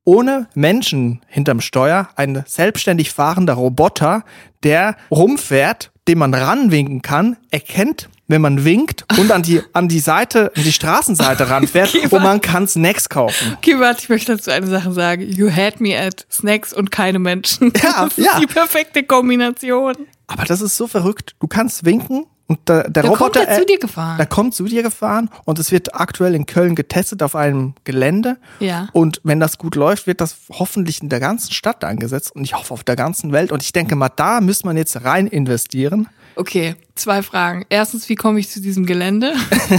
[0.04, 4.24] ohne Menschen hinterm Steuer, ein selbstständig fahrender Roboter,
[4.62, 9.98] der rumfährt, dem man ranwinken kann, erkennt, wenn man winkt und an die, an die
[9.98, 13.54] Seite, an die Straßenseite ranfährt Okay, und man kann Snacks kaufen.
[13.58, 15.22] Okay, warte, ich möchte dazu eine Sache sagen.
[15.22, 17.72] You had me at Snacks und keine Menschen.
[17.82, 18.38] Ja, das ist ja.
[18.38, 19.94] die perfekte Kombination.
[20.26, 21.34] Aber das ist so verrückt.
[21.40, 24.16] Du kannst winken und der, der Da kommt Roboter er zu äh, dir gefahren.
[24.16, 28.38] Der kommt zu dir gefahren und es wird aktuell in Köln getestet auf einem Gelände.
[28.58, 28.88] Ja.
[28.92, 32.54] Und wenn das gut läuft, wird das hoffentlich in der ganzen Stadt eingesetzt und ich
[32.54, 33.52] hoffe auf der ganzen Welt.
[33.52, 36.08] Und ich denke mal, da muss man jetzt rein investieren.
[36.34, 37.64] Okay, zwei Fragen.
[37.68, 39.32] Erstens, wie komme ich zu diesem Gelände?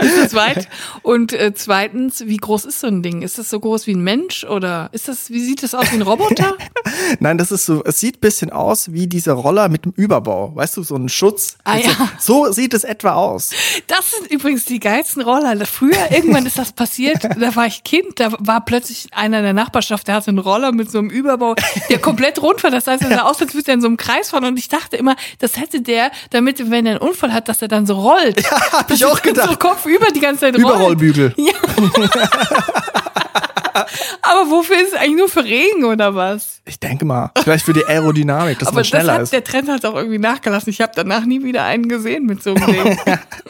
[0.00, 0.68] ist das weit?
[1.02, 3.22] Und äh, zweitens, wie groß ist so ein Ding?
[3.22, 5.96] Ist das so groß wie ein Mensch oder ist das, wie sieht das aus wie
[5.96, 6.56] ein Roboter?
[7.20, 10.54] Nein, das ist so, es sieht bisschen aus wie diese Roller mit dem Überbau.
[10.54, 11.56] Weißt du, so ein Schutz.
[11.64, 12.08] Ah, Also, ja.
[12.18, 13.50] So sieht es etwa aus.
[13.86, 15.54] Das sind übrigens die geilsten Roller.
[15.66, 19.52] Früher, irgendwann ist das passiert, da war ich Kind, da war plötzlich einer in der
[19.52, 21.54] Nachbarschaft, der hatte einen Roller mit so einem Überbau,
[21.90, 22.70] der komplett rund war.
[22.70, 24.44] Das heißt, er sah aus, als würde er in so einem Kreis fahren.
[24.44, 27.68] Und ich dachte immer, das hätte der, damit, wenn er einen Unfall hat, dass er
[27.68, 28.42] dann so rollt.
[28.50, 29.50] Ja, hab ich auch gedacht.
[29.50, 30.64] So Kopf über die ganze Zeit rollt.
[30.64, 31.34] Überrollbügel.
[31.38, 31.52] Ja.
[34.22, 36.60] Aber wofür ist es eigentlich nur für Regen oder was?
[36.64, 39.32] Ich denke mal, vielleicht für die Aerodynamik, dass Aber man das schneller hat, ist.
[39.32, 40.70] der Trend hat auch irgendwie nachgelassen.
[40.70, 42.98] Ich habe danach nie wieder einen gesehen mit so einem Ding.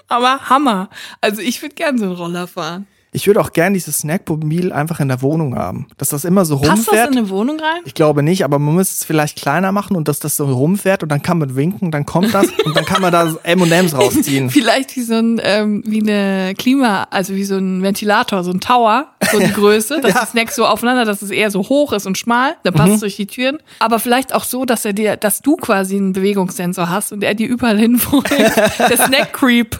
[0.08, 0.88] Aber Hammer.
[1.20, 2.86] Also ich würde gern so einen Roller fahren.
[3.16, 5.87] Ich würde auch gern dieses Snackmobil einfach in der Wohnung haben.
[5.98, 7.12] Dass das immer so Passt das rumfährt.
[7.12, 7.81] in eine Wohnung rein?
[7.85, 11.05] Ich glaube nicht, aber man muss es vielleicht kleiner machen und dass das so rumfährt
[11.05, 14.50] und dann kann man winken, dann kommt das und dann kann man da M&M's rausziehen.
[14.50, 18.59] Vielleicht wie so ein, ähm, wie eine Klima, also wie so ein Ventilator, so ein
[18.59, 22.07] Tower, so die Größe, dass die Snacks so aufeinander, dass es eher so hoch ist
[22.07, 23.59] und schmal, dann passt es durch die Türen.
[23.79, 27.35] Aber vielleicht auch so, dass er dir, dass du quasi einen Bewegungssensor hast und er
[27.35, 28.31] dir überall hinfolgt.
[28.90, 29.79] Der Snack Creep.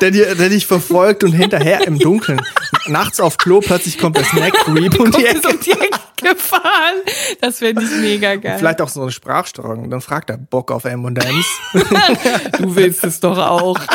[0.00, 2.40] Der, dir, der dich verfolgt und hinterher hinterher im Dunkeln.
[2.86, 5.48] Nachts auf Klo, plötzlich kommt der Snack Creep und die Ecke.
[5.48, 6.96] um die Ecke gefahren.
[7.40, 8.56] Das fände ich mega geil.
[8.58, 9.90] Vielleicht auch so eine Sprachsteuerung.
[9.90, 11.46] Dann fragt er Bock auf M&M's.
[12.58, 13.78] du willst es doch auch.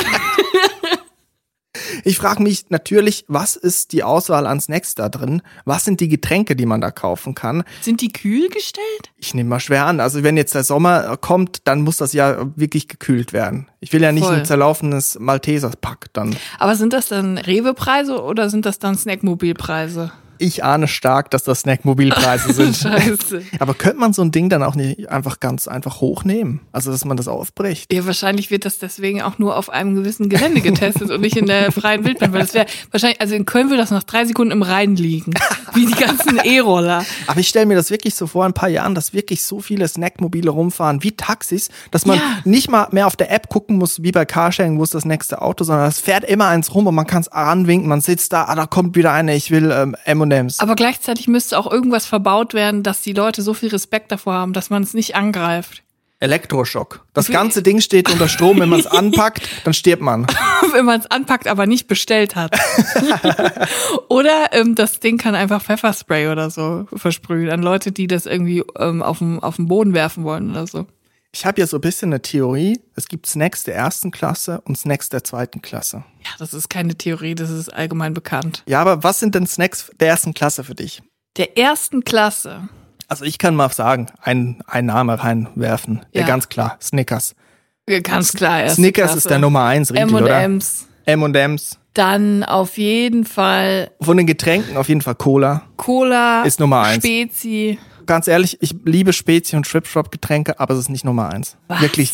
[2.03, 5.41] Ich frage mich natürlich, was ist die Auswahl an Snacks da drin?
[5.65, 7.63] Was sind die Getränke, die man da kaufen kann?
[7.81, 9.11] Sind die kühl gestellt?
[9.17, 9.99] Ich nehme mal schwer an.
[9.99, 13.67] Also wenn jetzt der Sommer kommt, dann muss das ja wirklich gekühlt werden.
[13.79, 14.35] Ich will ja nicht Voll.
[14.35, 16.35] ein zerlaufenes Malteser-Pack dann.
[16.57, 20.11] Aber sind das dann Rewe-Preise oder sind das dann Snackmobilpreise?
[20.39, 22.75] Ich ahne stark, dass das Snackmobilpreise sind.
[22.75, 23.43] Scheiße.
[23.59, 26.61] Aber könnte man so ein Ding dann auch nicht einfach ganz einfach hochnehmen?
[26.71, 27.91] Also, dass man das aufbricht?
[27.93, 31.45] Ja, wahrscheinlich wird das deswegen auch nur auf einem gewissen Gelände getestet und nicht in
[31.45, 34.51] der freien Wildbahn, weil das wäre wahrscheinlich, also in Köln würde das nach drei Sekunden
[34.51, 35.33] im Rhein liegen.
[35.73, 37.05] Wie die ganzen E-Roller.
[37.27, 39.59] Aber ich stelle mir das wirklich so vor, in ein paar Jahren, dass wirklich so
[39.59, 42.23] viele Snackmobile rumfahren wie Taxis, dass man Ja.
[42.45, 45.41] nicht mal mehr auf der App gucken muss, wie bei Carsharing, wo ist das nächste
[45.41, 48.45] Auto, sondern es fährt immer eins rum und man kann es anwinken, man sitzt da,
[48.45, 49.95] ah, da kommt wieder eine, ich will ähm,
[50.31, 50.59] M&M's.
[50.59, 54.53] Aber gleichzeitig müsste auch irgendwas verbaut werden, dass die Leute so viel Respekt davor haben,
[54.53, 55.83] dass man es nicht angreift.
[56.21, 57.05] Elektroschock.
[57.13, 60.27] Das ganze Ding steht unter Strom, wenn man es anpackt, dann stirbt man.
[60.73, 62.55] Wenn man es anpackt, aber nicht bestellt hat.
[64.09, 68.63] oder ähm, das Ding kann einfach Pfefferspray oder so versprühen an Leute, die das irgendwie
[68.77, 70.85] ähm, auf den Boden werfen wollen oder so.
[71.31, 72.79] Ich habe ja so ein bisschen eine Theorie.
[72.95, 76.03] Es gibt Snacks der ersten Klasse und Snacks der zweiten Klasse.
[76.23, 78.63] Ja, das ist keine Theorie, das ist allgemein bekannt.
[78.67, 81.03] Ja, aber was sind denn Snacks der ersten Klasse für dich?
[81.37, 82.67] Der ersten Klasse.
[83.07, 86.05] Also ich kann mal sagen, einen, einen Namen reinwerfen.
[86.13, 86.21] Ja.
[86.21, 86.27] Ja.
[86.27, 86.77] ganz klar.
[86.81, 87.35] Snickers.
[88.03, 88.61] Ganz klar.
[88.61, 89.17] erste Snickers Klasse.
[89.17, 90.41] ist der Nummer eins Riegel, oder?
[90.41, 90.87] M&M's.
[91.05, 91.79] M&M's.
[91.93, 95.63] Dann auf jeden Fall Von den Getränken auf jeden Fall Cola.
[95.75, 96.43] Cola.
[96.43, 97.03] Ist Nummer eins.
[97.03, 97.79] Spezi.
[98.09, 101.57] Ganz ehrlich, ich liebe Spezi und Trip-Shop-Getränke, aber es ist nicht Nummer eins.
[101.67, 101.79] Was?
[101.79, 102.11] Wirklich.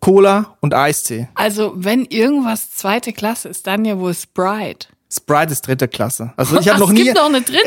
[0.00, 1.28] Cola und Eistee.
[1.34, 4.88] Also, wenn irgendwas zweite Klasse ist, dann ja wohl Sprite.
[5.12, 6.32] Sprite ist dritte Klasse.
[6.38, 7.10] Also ich habe noch nie,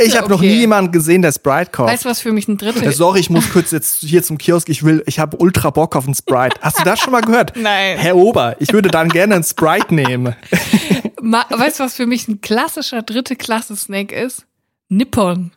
[0.04, 0.48] ich habe noch Okay.
[0.48, 1.94] nie jemanden gesehen, der Sprite kauft.
[1.94, 4.40] Weißt du, was für mich ein dritte Äh, Sorry, ich muss kurz jetzt hier zum
[4.40, 4.70] Kiosk.
[4.70, 6.60] Ich will, ich habe ultra Bock auf einen Sprite.
[6.62, 7.54] Hast du das schon mal gehört?
[7.56, 8.00] Nein.
[8.00, 10.36] Herr Ober, ich würde dann gerne einen Sprite nehmen.
[11.22, 14.48] Weißt du, was für mich ein klassischer dritte Klasse-Snack ist?
[14.90, 15.52] Nippon.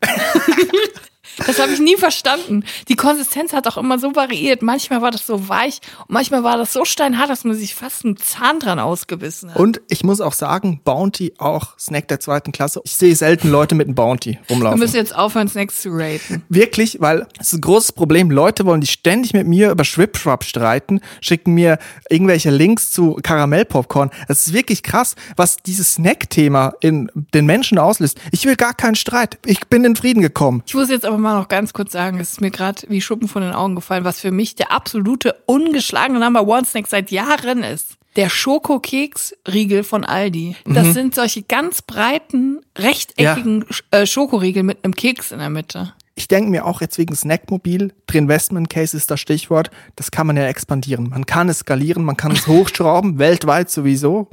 [1.47, 2.65] Das habe ich nie verstanden.
[2.89, 4.63] Die Konsistenz hat auch immer so variiert.
[4.63, 8.05] Manchmal war das so weich und manchmal war das so steinhart, dass man sich fast
[8.05, 9.57] einen Zahn dran ausgebissen hat.
[9.59, 12.81] Und ich muss auch sagen, Bounty auch Snack der zweiten Klasse.
[12.85, 14.79] Ich sehe selten Leute mit einem Bounty Wir rumlaufen.
[14.79, 16.43] müssen jetzt aufhören, Snacks zu raten.
[16.49, 18.31] Wirklich, weil es ist ein großes Problem.
[18.31, 24.11] Leute wollen die ständig mit mir über Schwipschwap streiten, schicken mir irgendwelche Links zu Karamellpopcorn.
[24.29, 28.19] Es ist wirklich krass, was dieses Snack-Thema in den Menschen auslöst.
[28.33, 29.39] Ich will gar keinen Streit.
[29.47, 30.63] Ich bin in Frieden gekommen.
[30.67, 33.29] Ich muss jetzt aber mal noch ganz kurz sagen, es ist mir gerade wie Schuppen
[33.29, 37.63] von den Augen gefallen, was für mich der absolute ungeschlagene Number One Snack seit Jahren
[37.63, 37.97] ist.
[38.17, 40.57] Der Schokokeks-Riegel von Aldi.
[40.65, 45.93] Das sind solche ganz breiten, rechteckigen äh, Schokoriegel mit einem Keks in der Mitte.
[46.17, 50.27] Ich denke mir auch jetzt wegen Snackmobil, der Investment Case ist das Stichwort, das kann
[50.27, 51.09] man ja expandieren.
[51.09, 54.29] Man kann es skalieren, man kann es hochschrauben, weltweit sowieso.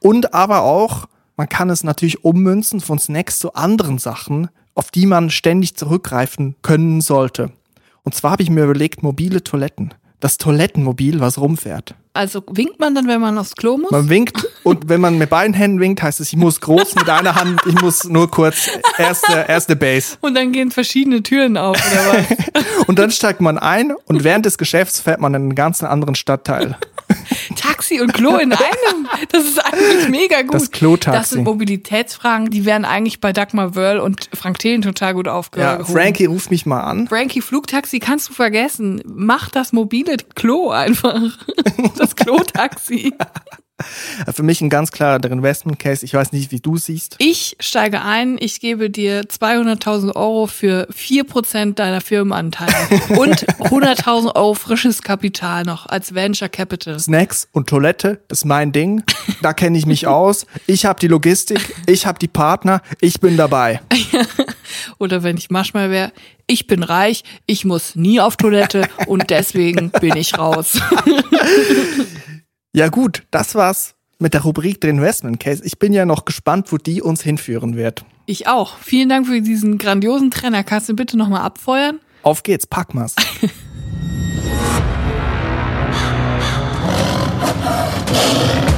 [0.00, 5.06] Und aber auch, man kann es natürlich ummünzen von Snacks zu anderen Sachen, auf die
[5.06, 7.50] man ständig zurückgreifen können sollte.
[8.02, 9.94] Und zwar habe ich mir überlegt, mobile Toiletten.
[10.20, 11.94] Das Toilettenmobil, was rumfährt.
[12.16, 13.90] Also winkt man dann, wenn man aufs Klo muss?
[13.90, 17.10] Man winkt und wenn man mit beiden Händen winkt, heißt es, ich muss groß mit
[17.10, 20.16] einer Hand, ich muss nur kurz erste, erste Base.
[20.20, 22.86] Und dann gehen verschiedene Türen auf, oder was?
[22.86, 26.14] Und dann steigt man ein und während des Geschäfts fährt man in einen ganz anderen
[26.14, 26.76] Stadtteil.
[27.56, 29.08] Taxi und Klo in einem.
[29.30, 30.54] Das ist eigentlich mega gut.
[30.54, 31.18] Das Klotaxi.
[31.18, 35.34] Das sind Mobilitätsfragen, die werden eigentlich bei Dagmar Wörl und Frank Thelen total gut Ja,
[35.34, 35.84] aufgehoben.
[35.86, 37.08] Frankie ruft mich mal an.
[37.08, 39.02] Frankie, Flugtaxi kannst du vergessen.
[39.06, 41.14] Mach das mobile Klo einfach.
[41.98, 43.12] Das Klotaxi.
[44.32, 46.04] Für mich ein ganz klarer Investment Case.
[46.04, 47.16] Ich weiß nicht, wie du siehst.
[47.18, 52.72] Ich steige ein, ich gebe dir 200.000 Euro für 4% deiner Firmenanteile
[53.18, 57.00] und 100.000 Euro frisches Kapital noch als Venture Capital.
[57.00, 59.02] Snacks und Toilette, das ist mein Ding.
[59.42, 60.46] Da kenne ich mich aus.
[60.68, 63.80] Ich habe die Logistik, ich habe die Partner, ich bin dabei.
[64.98, 66.12] Oder wenn ich manchmal wäre,
[66.46, 70.78] ich bin reich, ich muss nie auf Toilette und deswegen bin ich raus.
[72.76, 75.62] Ja gut, das war's mit der Rubrik der Investment Case.
[75.64, 78.04] Ich bin ja noch gespannt, wo die uns hinführen wird.
[78.26, 78.78] Ich auch.
[78.78, 80.64] Vielen Dank für diesen grandiosen Trenner.
[80.64, 82.00] Kannst du bitte nochmal abfeuern?
[82.24, 83.14] Auf geht's, pack mal's.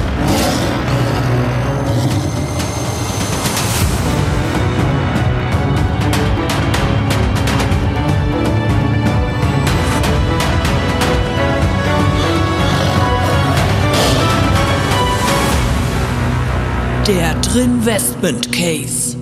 [17.07, 19.15] Der Stadtinvestment Case.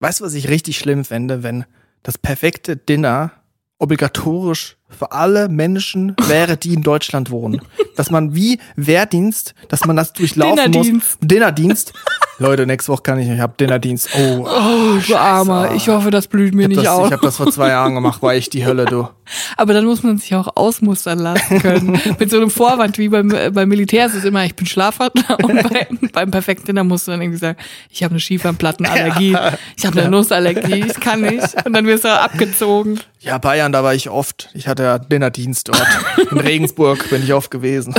[0.00, 1.66] Weißt du, was ich richtig schlimm fände, wenn
[2.02, 3.30] das perfekte Dinner
[3.78, 7.60] obligatorisch für alle Menschen wäre, die in Deutschland wohnen.
[7.96, 11.18] Dass man wie Wehrdienst, dass man das durchlaufen muss.
[11.20, 11.92] Dinnerdienst.
[12.40, 14.10] Leute, nächste Woche kann ich nicht, ich habe Dinnerdienst.
[14.16, 15.72] Oh, Oh, du Armer.
[15.74, 17.06] Ich hoffe, das blüht mir ich nicht habe das, auf.
[17.08, 19.08] ich hab das vor zwei Jahren gemacht, war echt die Hölle, du.
[19.56, 22.00] Aber dann muss man sich auch ausmustern lassen können.
[22.18, 25.38] Mit so einem Vorwand wie beim, äh, beim Militär ist es immer, ich bin Schlafwandler
[25.42, 27.58] und bei, beim perfekten Dinner musst du dann irgendwie sagen,
[27.90, 29.36] ich habe eine Schieferplattenallergie,
[29.76, 31.66] ich habe eine Nussallergie, ich kann nicht.
[31.66, 33.00] Und dann wirst du abgezogen.
[33.20, 34.48] Ja, Bayern, da war ich oft.
[34.54, 35.86] Ich hatte ja Dinnerdienst dort.
[36.30, 37.94] In Regensburg bin ich oft gewesen.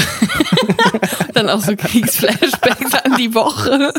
[1.34, 3.94] Dann auch so Kriegsflashbacks an die Woche.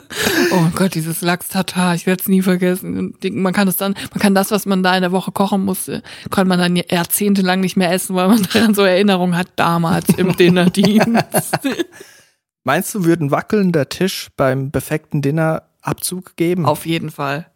[0.52, 2.98] Oh Gott, dieses Lachs-Tatar, ich werde es nie vergessen.
[2.98, 5.64] Und Man kann das dann, man kann das, was man da in der Woche kochen
[5.64, 10.08] musste, kann man dann jahrzehntelang nicht mehr essen, weil man daran so Erinnerungen hat damals
[10.10, 11.58] im Dinnerdienst.
[12.64, 16.66] Meinst du, würden wackelnder Tisch beim perfekten Dinner Abzug geben?
[16.66, 17.46] Auf jeden Fall.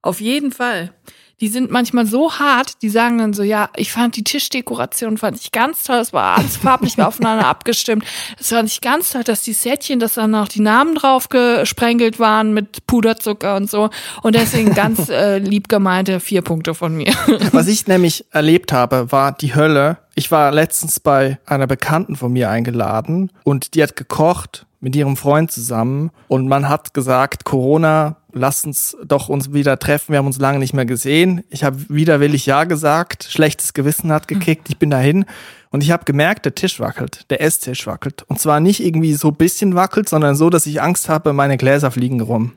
[0.00, 0.92] Auf jeden Fall.
[1.40, 5.40] Die sind manchmal so hart, die sagen dann so, ja, ich fand die Tischdekoration fand
[5.40, 8.04] ich ganz toll, es war alles farblich aufeinander abgestimmt.
[8.38, 12.18] Das fand ich ganz toll, dass die Sättchen, dass dann auch die Namen drauf gesprenkelt
[12.18, 13.90] waren mit Puderzucker und so.
[14.22, 17.12] Und deswegen ganz äh, lieb gemeinte vier Punkte von mir.
[17.52, 19.98] Was ich nämlich erlebt habe, war die Hölle.
[20.14, 25.16] Ich war letztens bei einer Bekannten von mir eingeladen und die hat gekocht mit ihrem
[25.16, 30.26] Freund zusammen und man hat gesagt, Corona, lass uns doch uns wieder treffen, wir haben
[30.26, 31.44] uns lange nicht mehr gesehen.
[31.50, 35.24] Ich habe widerwillig Ja gesagt, schlechtes Gewissen hat gekickt, ich bin dahin
[35.70, 39.32] und ich habe gemerkt, der Tisch wackelt, der Esstisch wackelt und zwar nicht irgendwie so
[39.32, 42.52] bisschen wackelt, sondern so, dass ich Angst habe, meine Gläser fliegen rum.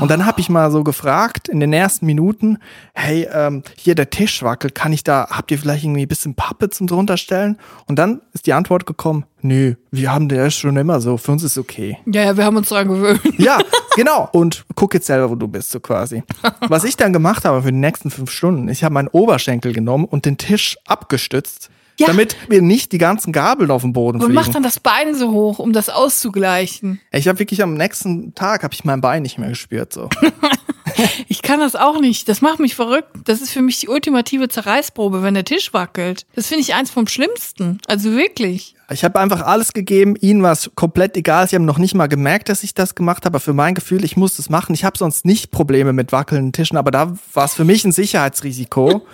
[0.00, 2.58] Und dann habe ich mal so gefragt in den ersten Minuten,
[2.92, 6.34] hey, ähm, hier der Tisch wackelt, kann ich da, habt ihr vielleicht irgendwie ein bisschen
[6.34, 7.58] Pappe zum drunterstellen?
[7.86, 11.42] Und dann ist die Antwort gekommen, nö, wir haben der schon immer so, für uns
[11.42, 11.96] ist okay.
[12.04, 13.22] Ja, ja, wir haben uns dran gewöhnt.
[13.38, 13.58] Ja,
[13.96, 14.28] genau.
[14.32, 16.22] Und guck jetzt selber, wo du bist, so quasi.
[16.68, 20.04] Was ich dann gemacht habe für die nächsten fünf Stunden, ich habe meinen Oberschenkel genommen
[20.04, 22.06] und den Tisch abgestützt, Ja.
[22.06, 24.34] damit mir nicht die ganzen Gabeln auf dem Boden Und fliegen.
[24.34, 27.00] macht dann das Bein so hoch, um das auszugleichen.
[27.12, 30.08] Ich habe wirklich am nächsten Tag habe ich mein Bein nicht mehr gespürt so.
[31.28, 32.28] Ich kann das auch nicht.
[32.28, 33.08] Das macht mich verrückt.
[33.24, 36.26] Das ist für mich die ultimative Zerreißprobe, wenn der Tisch wackelt.
[36.34, 37.78] Das finde ich eins vom Schlimmsten.
[37.86, 38.74] Also wirklich.
[38.90, 40.16] Ich habe einfach alles gegeben.
[40.16, 41.48] Ihnen war es komplett egal.
[41.48, 43.36] Sie haben noch nicht mal gemerkt, dass ich das gemacht habe.
[43.36, 44.74] Aber für mein Gefühl, ich muss das machen.
[44.74, 47.92] Ich habe sonst nicht Probleme mit wackelnden Tischen, aber da war es für mich ein
[47.92, 49.06] Sicherheitsrisiko.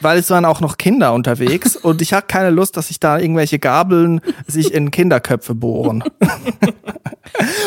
[0.00, 3.16] Weil es waren auch noch Kinder unterwegs und ich hatte keine Lust, dass sich da
[3.16, 6.02] irgendwelche Gabeln sich in Kinderköpfe bohren.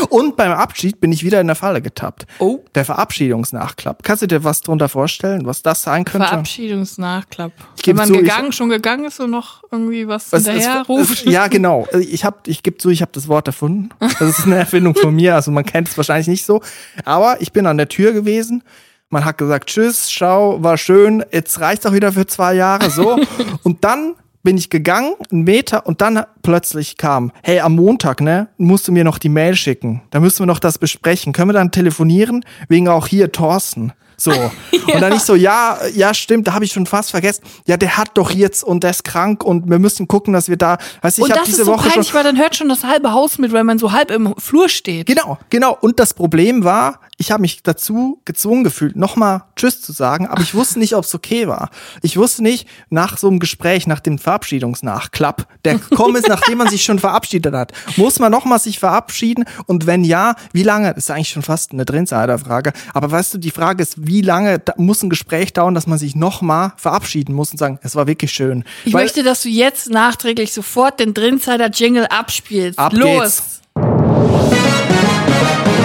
[0.10, 2.26] und beim Abschied bin ich wieder in der Falle getappt.
[2.40, 2.60] Oh.
[2.76, 4.04] Der Verabschiedungsnachklapp.
[4.04, 6.28] Kannst du dir was drunter vorstellen, was das sein könnte?
[6.28, 7.52] Verabschiedungsnachklapp.
[7.80, 10.82] Ich Wenn man zu, ich- gegangen, schon gegangen ist und noch irgendwie was Es- hinterher
[10.84, 11.26] es, ruft.
[11.26, 11.88] es, ja, genau.
[12.00, 13.90] Ich hab, ich gebe zu, ich habe das Wort erfunden.
[14.00, 16.62] Das ist eine Erfindung von mir, also man kennt es wahrscheinlich nicht so.
[17.06, 18.64] Aber ich bin an der Tür gewesen.
[19.10, 23.18] Man hat gesagt, tschüss, schau, war schön, jetzt reicht's auch wieder für zwei Jahre, so.
[23.64, 24.16] und dann
[24.48, 28.94] bin ich gegangen, einen Meter, und dann plötzlich kam, hey, am Montag, ne, musst du
[28.94, 30.04] mir noch die Mail schicken.
[30.10, 31.34] Da müssen wir noch das besprechen.
[31.34, 32.46] Können wir dann telefonieren?
[32.70, 33.92] Wegen auch hier Thorsten.
[34.16, 34.32] So.
[34.94, 37.44] Und dann ich so, ja, ja, stimmt, da habe ich schon fast vergessen.
[37.66, 40.56] Ja, der hat doch jetzt und der ist krank und wir müssen gucken, dass wir
[40.56, 42.56] da, weißt du, ich und habe das diese so Woche peinlich, schon weil dann hört
[42.56, 45.08] schon das halbe Haus mit, weil man so halb im Flur steht.
[45.08, 45.78] Genau, genau.
[45.82, 50.42] Und das Problem war, ich habe mich dazu gezwungen gefühlt, nochmal Tschüss zu sagen, aber
[50.42, 51.72] ich wusste nicht, ob es okay war.
[52.04, 56.70] Ich wusste nicht, nach so einem Gespräch, nach dem Verabschiedungsnachklapp, der gekommen ist, nachdem man
[56.70, 59.46] sich schon verabschiedet hat, muss man nochmal sich verabschieden?
[59.66, 60.94] Und wenn ja, wie lange?
[60.94, 62.72] Das ist eigentlich schon fast eine Drinsider-Frage.
[62.94, 66.16] Aber weißt du, die Frage ist, wie lange muss ein Gespräch dauern, dass man sich
[66.16, 68.64] nochmal verabschieden muss und sagen, es war wirklich schön.
[68.86, 72.78] Ich Weil- möchte, dass du jetzt nachträglich sofort den Drinsider Jingle abspielst.
[72.78, 73.42] Ab Los.
[73.76, 75.77] geht's.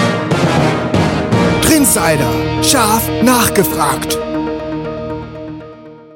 [1.72, 4.18] Trinsider, scharf nachgefragt.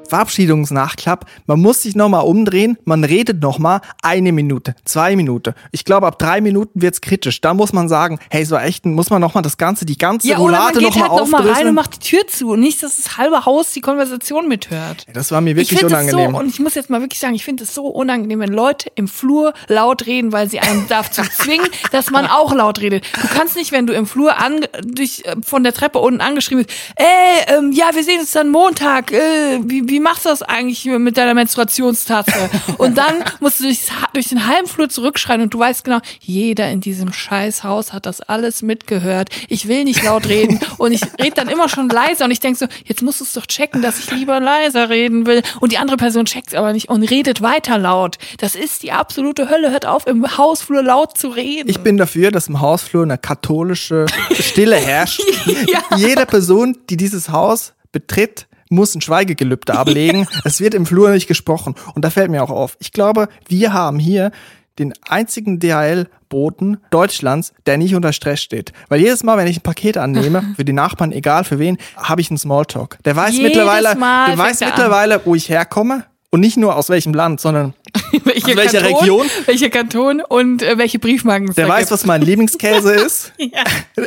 [0.07, 1.25] Verabschiedungsnachklapp.
[1.45, 5.53] Man muss sich nochmal umdrehen, man redet nochmal eine Minute, zwei Minuten.
[5.71, 7.41] Ich glaube, ab drei Minuten wird's kritisch.
[7.41, 10.37] Da muss man sagen, hey, so echt, muss man nochmal das Ganze, die ganze Ja,
[10.39, 11.67] oder Roulade nochmal halt nochmal rein aufdröseln.
[11.69, 12.49] und macht die Tür zu.
[12.51, 15.05] Und nicht, dass das halbe Haus die Konversation mithört.
[15.13, 16.31] das war mir Ich wirklich finde es unangenehm.
[16.31, 18.89] so, und ich muss jetzt mal wirklich sagen, ich finde es so unangenehm, wenn Leute
[18.95, 23.05] im Flur laut reden, weil sie einen dazu zwingen, dass man auch laut redet.
[23.21, 26.65] Du kannst nicht, wenn du im Flur an, dich äh, von der Treppe unten angeschrieben
[26.65, 30.29] bist, ey, ähm, ja, wir sehen uns dann Montag, äh, wie, wie wie machst du
[30.29, 32.51] das eigentlich mit deiner Menstruationstasse?
[32.77, 33.79] Und dann musst du durch,
[34.13, 38.21] durch den halben Flur zurückschreien und du weißt genau, jeder in diesem Scheißhaus hat das
[38.21, 39.29] alles mitgehört.
[39.49, 42.57] Ich will nicht laut reden und ich rede dann immer schon leiser und ich denk
[42.57, 45.41] so, jetzt musst du es doch checken, dass ich lieber leiser reden will.
[45.61, 48.19] Und die andere Person checkt es aber nicht und redet weiter laut.
[48.37, 49.71] Das ist die absolute Hölle.
[49.71, 51.69] Hört auf, im Hausflur laut zu reden.
[51.69, 54.05] Ich bin dafür, dass im Hausflur eine katholische
[54.39, 55.23] Stille herrscht.
[55.67, 55.97] Ja.
[55.97, 60.27] Jede Person, die dieses Haus betritt, muss ein Schweigegelübde ablegen.
[60.43, 61.75] Es wird im Flur nicht gesprochen.
[61.95, 62.77] Und da fällt mir auch auf.
[62.79, 64.31] Ich glaube, wir haben hier
[64.79, 68.73] den einzigen DHL-Boten Deutschlands, der nicht unter Stress steht.
[68.89, 72.21] Weil jedes Mal, wenn ich ein Paket annehme, für die Nachbarn, egal für wen, habe
[72.21, 72.97] ich einen Smalltalk.
[73.05, 74.73] Der weiß Jedes mittlerweile, Mal der weiß er an.
[74.73, 76.05] mittlerweile, wo ich herkomme.
[76.29, 77.73] Und nicht nur aus welchem Land, sondern
[78.23, 79.29] welche Aus welcher Kanton, Region?
[79.45, 81.91] Welcher Kanton und äh, welche Briefmarken der weiß, gibt.
[81.91, 83.33] was mein Lieblingskäse ist.
[83.37, 83.63] Ja.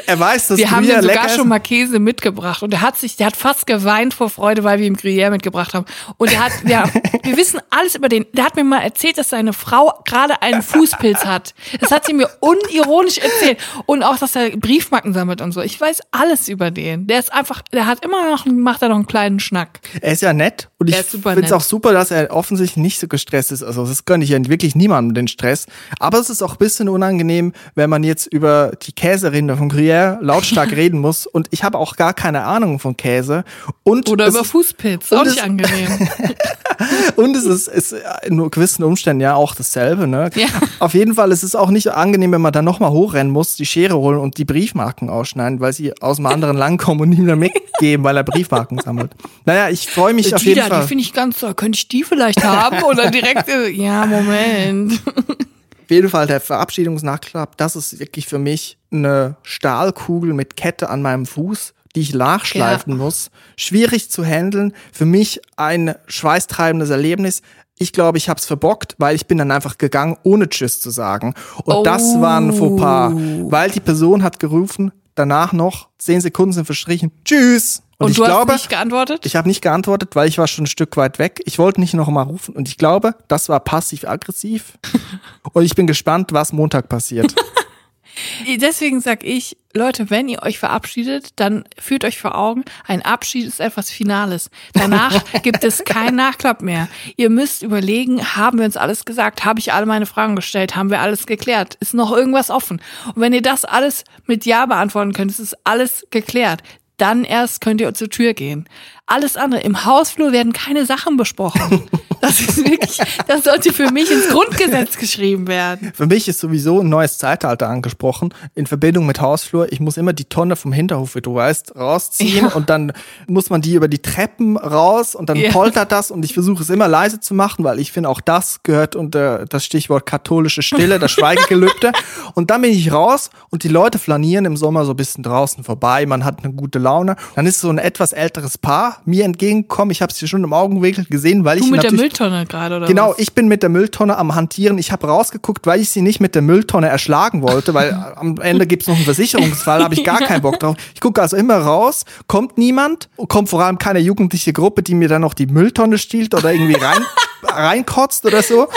[0.07, 2.99] Er weiß, dass Wir haben Gruyère ihm sogar schon mal Käse mitgebracht und er hat
[2.99, 5.87] sich, der hat fast geweint vor Freude, weil wir ihm Gruyère mitgebracht haben.
[6.17, 6.85] Und er hat, ja,
[7.23, 8.27] wir wissen alles über den.
[8.33, 11.55] Der hat mir mal erzählt, dass seine Frau gerade einen Fußpilz hat.
[11.81, 15.61] Das hat sie mir unironisch erzählt und auch, dass er Briefmarken sammelt und so.
[15.61, 17.07] Ich weiß alles über den.
[17.07, 19.81] Der ist einfach, der hat immer noch, macht er noch einen kleinen Schnack.
[20.01, 22.99] Er ist ja nett und ich ist finde es auch super, dass er offensichtlich nicht
[22.99, 23.63] so gestresst ist.
[23.63, 25.67] Also das gönne ich ja wirklich niemandem den Stress.
[25.99, 30.17] Aber es ist auch ein bisschen unangenehm, wenn man jetzt über die Käserinde von Gruyère
[30.23, 31.27] lautstark reden muss.
[31.27, 33.45] Und ich habe auch gar keine Ahnung von Käse.
[33.83, 35.13] Und Oder über ist- Fußpilz.
[35.13, 36.09] Auch nicht angenehm.
[37.17, 40.07] Und es ist, ist in gewissen Umständen ja auch dasselbe.
[40.07, 40.31] Ne?
[40.35, 40.47] Ja.
[40.79, 43.67] Auf jeden Fall ist es auch nicht angenehm, wenn man dann nochmal hochrennen muss, die
[43.67, 47.27] Schere holen und die Briefmarken ausschneiden, weil sie aus einem anderen Land kommen und ihm
[47.27, 49.11] dann mitgeben, weil er Briefmarken sammelt.
[49.45, 50.70] Naja, ich freue mich auf die jeden Fall.
[50.71, 51.55] Die finde ich ganz toll.
[51.55, 52.83] Könnte ich die vielleicht haben?
[52.85, 55.01] Oder direkt, ja, Moment.
[55.05, 61.03] Auf jeden Fall der Verabschiedungsnachklapp, das ist wirklich für mich eine Stahlkugel mit Kette an
[61.03, 63.31] meinem Fuß, die ich nachschleifen muss.
[63.57, 64.73] Schwierig zu handeln.
[64.93, 67.43] Für mich ein schweißtreibendes Erlebnis.
[67.77, 70.91] Ich glaube, ich habe es verbockt, weil ich bin dann einfach gegangen, ohne Tschüss zu
[70.91, 71.35] sagen.
[71.65, 73.13] Und das war ein Fauxpas,
[73.51, 77.83] weil die Person hat gerufen, danach noch, zehn Sekunden sind verstrichen, Tschüss.
[78.01, 79.27] Und, Und ich du glaube, hast nicht geantwortet?
[79.27, 81.43] ich habe nicht geantwortet, weil ich war schon ein Stück weit weg.
[81.45, 84.79] Ich wollte nicht noch mal rufen und ich glaube, das war passiv-aggressiv.
[85.53, 87.35] und ich bin gespannt, was Montag passiert.
[88.57, 93.47] Deswegen sag ich, Leute, wenn ihr euch verabschiedet, dann führt euch vor Augen, ein Abschied
[93.47, 94.51] ist etwas Finales.
[94.73, 96.89] Danach gibt es keinen Nachklapp mehr.
[97.17, 99.45] Ihr müsst überlegen, haben wir uns alles gesagt?
[99.45, 100.75] Habe ich alle meine Fragen gestellt?
[100.75, 101.77] Haben wir alles geklärt?
[101.81, 102.81] Ist noch irgendwas offen?
[103.15, 106.63] Und wenn ihr das alles mit Ja beantworten könnt, es ist alles geklärt.
[107.01, 108.69] Dann erst könnt ihr zur Tür gehen.
[109.07, 111.89] Alles andere, im Hausflur werden keine Sachen besprochen.
[112.21, 115.93] Das ist wirklich, das sollte für mich ins Grundgesetz geschrieben werden.
[115.95, 119.73] Für mich ist sowieso ein neues Zeitalter angesprochen in Verbindung mit Hausflur.
[119.73, 122.53] Ich muss immer die Tonne vom Hinterhof, wie du weißt, rausziehen Ja.
[122.55, 122.93] und dann
[123.27, 125.51] muss man die über die Treppen raus und dann Ja.
[125.51, 128.63] poltert das und ich versuche es immer leise zu machen, weil ich finde auch das
[128.63, 131.93] gehört unter das Stichwort katholische Stille, das Schweigegelübde.
[132.35, 135.65] und dann bin ich raus und die Leute flanieren im Sommer so ein bisschen draußen
[135.65, 136.07] vorbei.
[136.07, 137.17] Man hat eine gute Laune.
[137.35, 139.91] Dann ist so ein etwas älteres Paar mir entgegengekommen.
[139.91, 142.47] Ich habe es hier schon im Augenwinkel gesehen, weil Du ich mit der natürlich Mülltonne
[142.47, 143.19] gerade, oder Genau, was?
[143.19, 144.79] ich bin mit der Mülltonne am Hantieren.
[144.79, 148.67] Ich habe rausgeguckt, weil ich sie nicht mit der Mülltonne erschlagen wollte, weil am Ende
[148.67, 150.77] gibt's noch einen Versicherungsfall, habe ich gar keinen Bock drauf.
[150.95, 155.09] Ich gucke also immer raus, kommt niemand, kommt vor allem keine jugendliche Gruppe, die mir
[155.09, 157.05] dann noch die Mülltonne stiehlt oder irgendwie rein,
[157.43, 158.69] reinkotzt oder so.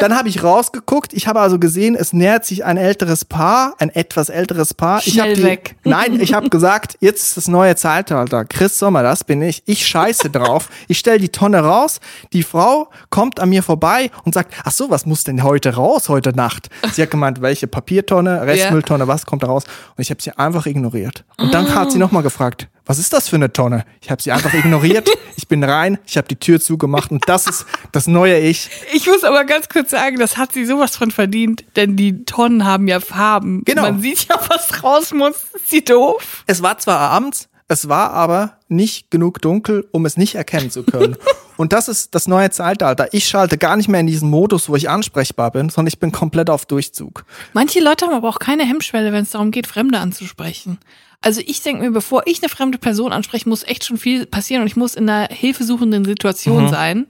[0.00, 1.14] Dann habe ich rausgeguckt.
[1.14, 5.00] Ich habe also gesehen, es nähert sich ein älteres Paar, ein etwas älteres Paar.
[5.04, 5.76] ich Schnell die, weg.
[5.84, 8.44] Nein, ich habe gesagt, jetzt ist das neue Zeitalter.
[8.44, 9.62] Chris Sommer, das bin ich.
[9.64, 10.68] Ich scheiße drauf.
[10.88, 12.00] Ich stell die Tonne raus.
[12.34, 12.75] Die Frau
[13.10, 16.68] kommt an mir vorbei und sagt, ach so, was muss denn heute raus, heute Nacht?
[16.92, 19.64] Sie hat gemeint, welche Papiertonne, Restmülltonne, was kommt da raus?
[19.96, 21.24] Und ich habe sie einfach ignoriert.
[21.38, 23.84] Und dann hat sie nochmal gefragt, was ist das für eine Tonne?
[24.00, 25.08] Ich habe sie einfach ignoriert.
[25.38, 28.70] Ich bin rein, ich habe die Tür zugemacht und das ist das neue Ich.
[28.94, 32.64] Ich muss aber ganz kurz sagen, das hat sie sowas von verdient, denn die Tonnen
[32.64, 33.62] haben ja Farben.
[33.64, 33.82] Genau.
[33.82, 35.36] Man sieht ja, was raus muss.
[35.54, 36.42] Ist sie doof?
[36.46, 40.82] Es war zwar abends, es war aber nicht genug dunkel, um es nicht erkennen zu
[40.84, 41.16] können.
[41.56, 43.08] Und das ist das neue Zeitalter.
[43.12, 46.12] Ich schalte gar nicht mehr in diesen Modus, wo ich ansprechbar bin, sondern ich bin
[46.12, 47.24] komplett auf Durchzug.
[47.54, 50.78] Manche Leute haben aber auch keine Hemmschwelle, wenn es darum geht, Fremde anzusprechen.
[51.22, 54.60] Also ich denke mir, bevor ich eine fremde Person anspreche, muss echt schon viel passieren
[54.62, 57.06] und ich muss in einer hilfesuchenden Situation sein.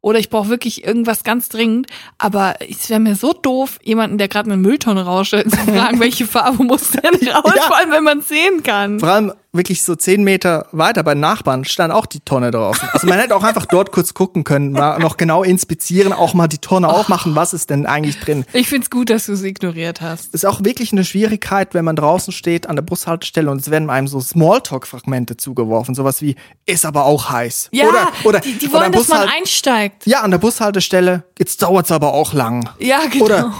[0.00, 1.86] Oder ich brauche wirklich irgendwas ganz dringend.
[2.18, 6.26] Aber es wäre mir so doof, jemanden, der gerade eine Mülltonne rausstellt, zu fragen, welche
[6.26, 7.62] Farbe muss denn raus, Ja.
[7.62, 8.98] vor allem wenn man es sehen kann.
[9.00, 12.88] Vor allem, wirklich so zehn Meter weiter bei Nachbarn stand auch die Tonne draußen.
[12.92, 16.48] Also man hätte auch einfach dort kurz gucken können, mal noch genau inspizieren, auch mal
[16.48, 18.44] die Tonne aufmachen, was ist denn eigentlich drin.
[18.52, 20.34] Ich find's gut, dass du es ignoriert hast.
[20.34, 23.90] Ist auch wirklich eine Schwierigkeit, wenn man draußen steht an der Bushaltestelle und es werden
[23.90, 26.36] einem so Smalltalk-Fragmente zugeworfen, sowas wie
[26.66, 27.68] ist aber auch heiß.
[27.72, 30.06] Ja, oder, oder, die, die wollen, dass man einsteigt.
[30.06, 32.68] Ja, an der Bushaltestelle, jetzt dauert's aber auch lang.
[32.78, 33.24] Ja, genau.
[33.24, 33.54] Oder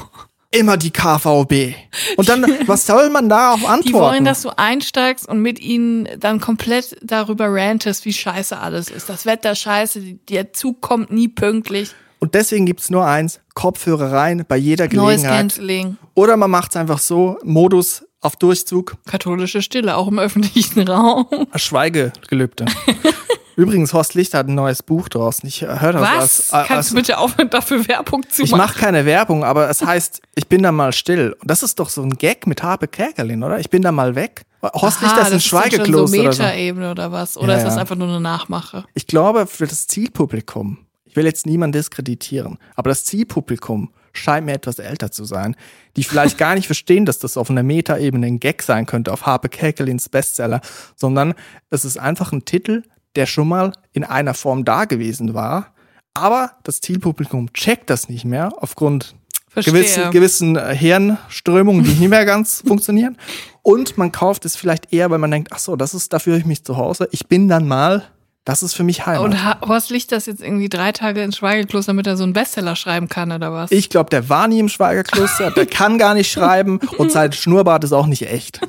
[0.54, 1.74] immer die KVB.
[2.16, 3.82] Und dann, was soll man darauf antworten?
[3.86, 8.88] Die wollen, dass du einsteigst und mit ihnen dann komplett darüber rantest, wie scheiße alles
[8.88, 9.08] ist.
[9.08, 11.90] Das Wetter scheiße, der Zug kommt nie pünktlich.
[12.18, 15.38] Und deswegen gibt's nur eins, Kopfhörer rein bei jeder Noise Gelegenheit.
[15.38, 15.96] Cancelling.
[16.14, 21.26] Oder man macht's einfach so, Modus auf Durchzug, Katholische Stille, auch im öffentlichen Raum.
[21.54, 22.64] Schweigegelübde.
[23.56, 25.46] Übrigens, Horst Lichter hat ein neues Buch draußen.
[25.48, 26.10] Ich höre das Was?
[26.20, 28.58] als, als Kannst du bitte aufhören, dafür Werbung zu Ich machen?
[28.60, 31.36] mache keine Werbung, aber es heißt, ich bin da mal still.
[31.40, 33.60] Und das ist doch so ein Gag mit Habe Kerkeling, oder?
[33.60, 34.42] Ich bin da mal weg.
[34.62, 36.42] Horst Aha, Lichter ist ein das ist dann schon Schweigekloster so oder so.
[36.42, 37.36] Metaebene oder was?
[37.36, 38.84] Oder Ja, ist das einfach nur eine Nachmache?
[38.94, 44.52] Ich glaube, für das Zielpublikum, ich will jetzt niemanden diskreditieren, aber das Zielpublikum scheint mir
[44.54, 45.54] etwas älter zu sein,
[45.96, 49.26] die vielleicht gar nicht verstehen, dass das auf einer Metaebene ein Gag sein könnte, auf
[49.26, 50.60] Habe Kerkelins Bestseller,
[50.96, 51.34] sondern
[51.70, 52.82] es ist einfach ein Titel,
[53.16, 55.74] der schon mal in einer Form da gewesen war,
[56.14, 59.16] aber das Zielpublikum checkt das nicht mehr aufgrund
[59.48, 59.72] Verstehe.
[59.72, 63.16] gewissen, gewissen äh, Hirnströmungen, die nicht mehr ganz funktionieren.
[63.62, 66.38] Und man kauft es vielleicht eher, weil man denkt, ach so, das ist, da fühle
[66.38, 67.08] ich mich zu Hause.
[67.12, 68.04] Ich bin dann mal,
[68.44, 69.24] das ist für mich Heimat.
[69.24, 72.76] Und Horst Lichter ist jetzt irgendwie drei Tage ins Schweigekloster, damit er so einen Bestseller
[72.76, 73.70] schreiben kann oder was?
[73.70, 77.84] Ich glaube, der war nie im Schweigerkloster, der kann gar nicht schreiben und sein Schnurrbart
[77.84, 78.60] ist auch nicht echt.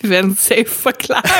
[0.00, 1.28] Wir werden safe verklagt.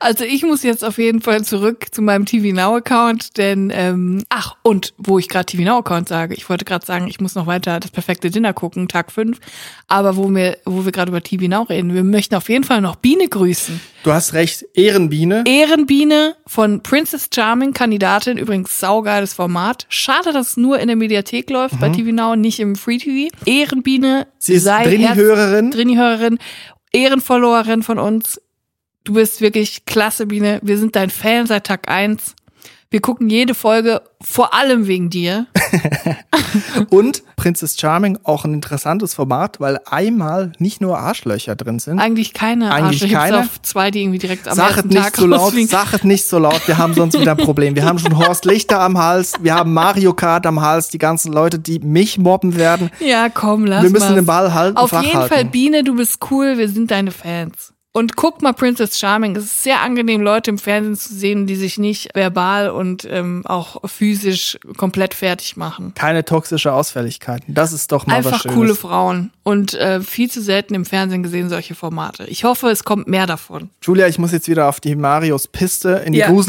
[0.00, 4.22] Also ich muss jetzt auf jeden Fall zurück zu meinem TV Now Account, denn ähm,
[4.28, 7.34] ach und wo ich gerade TV Now Account sage, ich wollte gerade sagen, ich muss
[7.34, 9.40] noch weiter das perfekte Dinner gucken, Tag 5,
[9.88, 12.80] aber wo wir wo wir gerade über TV Now reden, wir möchten auf jeden Fall
[12.80, 13.80] noch Biene grüßen.
[14.04, 15.42] Du hast recht, Ehrenbiene.
[15.44, 19.86] Ehrenbiene von Princess Charming, Kandidatin, übrigens saugeiles Format.
[19.88, 23.34] Schade, dass es nur in der Mediathek läuft, bei TV Now, nicht im Free TV.
[23.46, 25.72] Ehrenbiene, Sie ist Drini-Hörerin.
[25.72, 26.38] Drini-Hörerin,
[26.92, 28.40] Ehrenfollowerin von uns.
[29.08, 30.60] Du bist wirklich klasse, Biene.
[30.62, 32.34] Wir sind dein Fan seit Tag eins.
[32.90, 35.46] Wir gucken jede Folge, vor allem wegen dir.
[36.90, 41.98] Und Princess Charming, auch ein interessantes Format, weil einmal nicht nur Arschlöcher drin sind.
[41.98, 43.18] Eigentlich keine Eigentlich Arschlöcher.
[43.18, 43.38] keine?
[43.40, 46.26] Auf zwei, die irgendwie direkt am Sag es ersten nicht Tag so laut, es nicht
[46.26, 47.76] so laut, wir haben sonst wieder ein Problem.
[47.76, 51.32] Wir haben schon Horst Lichter am Hals, wir haben Mario Kart am Hals, die ganzen
[51.32, 52.90] Leute, die mich mobben werden.
[53.00, 54.16] Ja, komm, lass Wir müssen mal's.
[54.16, 55.34] den Ball halten, Auf jeden halten.
[55.34, 57.72] Fall, Biene, du bist cool, wir sind deine Fans.
[57.98, 59.34] Und guck mal Princess Charming.
[59.34, 63.42] Es ist sehr angenehm, Leute im Fernsehen zu sehen, die sich nicht verbal und ähm,
[63.44, 65.94] auch physisch komplett fertig machen.
[65.96, 67.54] Keine toxische Ausfälligkeiten.
[67.54, 68.56] Das ist doch mal was Einfach Schönes.
[68.56, 69.32] coole Frauen.
[69.42, 72.22] Und äh, viel zu selten im Fernsehen gesehen solche Formate.
[72.26, 73.70] Ich hoffe, es kommt mehr davon.
[73.82, 76.26] Julia, ich muss jetzt wieder auf die Marios Piste, in die Ja.
[76.26, 76.46] Ich muss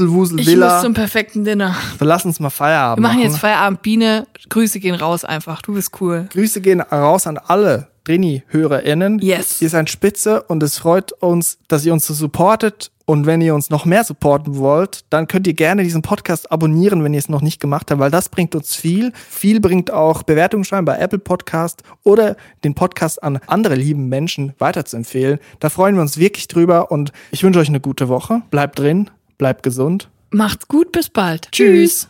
[0.82, 1.76] zum perfekten Dinner.
[1.98, 3.82] So, lass uns mal Feierabend Wir machen jetzt Feierabend.
[3.82, 5.64] Biene, Grüße gehen raus einfach.
[5.64, 6.30] Du bist cool.
[6.32, 9.20] Grüße gehen raus an alle Drini-HörerInnen.
[9.20, 9.62] Yes.
[9.62, 12.92] Ihr seid spitze und es freut uns, dass ihr uns so supportet.
[13.06, 17.04] Und wenn ihr uns noch mehr supporten wollt, dann könnt ihr gerne diesen Podcast abonnieren,
[17.04, 19.14] wenn ihr es noch nicht gemacht habt, weil das bringt uns viel.
[19.14, 24.54] Viel bringt auch Bewertungen schreiben bei Apple Podcast oder den Podcast an andere lieben Menschen
[24.60, 25.40] weiterzuempfehlen.
[25.60, 28.44] Da freuen wir uns wirklich drüber und ich wünsche euch eine gute Woche.
[28.52, 30.08] Bleibt drin, bleibt gesund.
[30.30, 31.52] Macht's gut, bis bald.
[31.52, 32.10] Tschüss.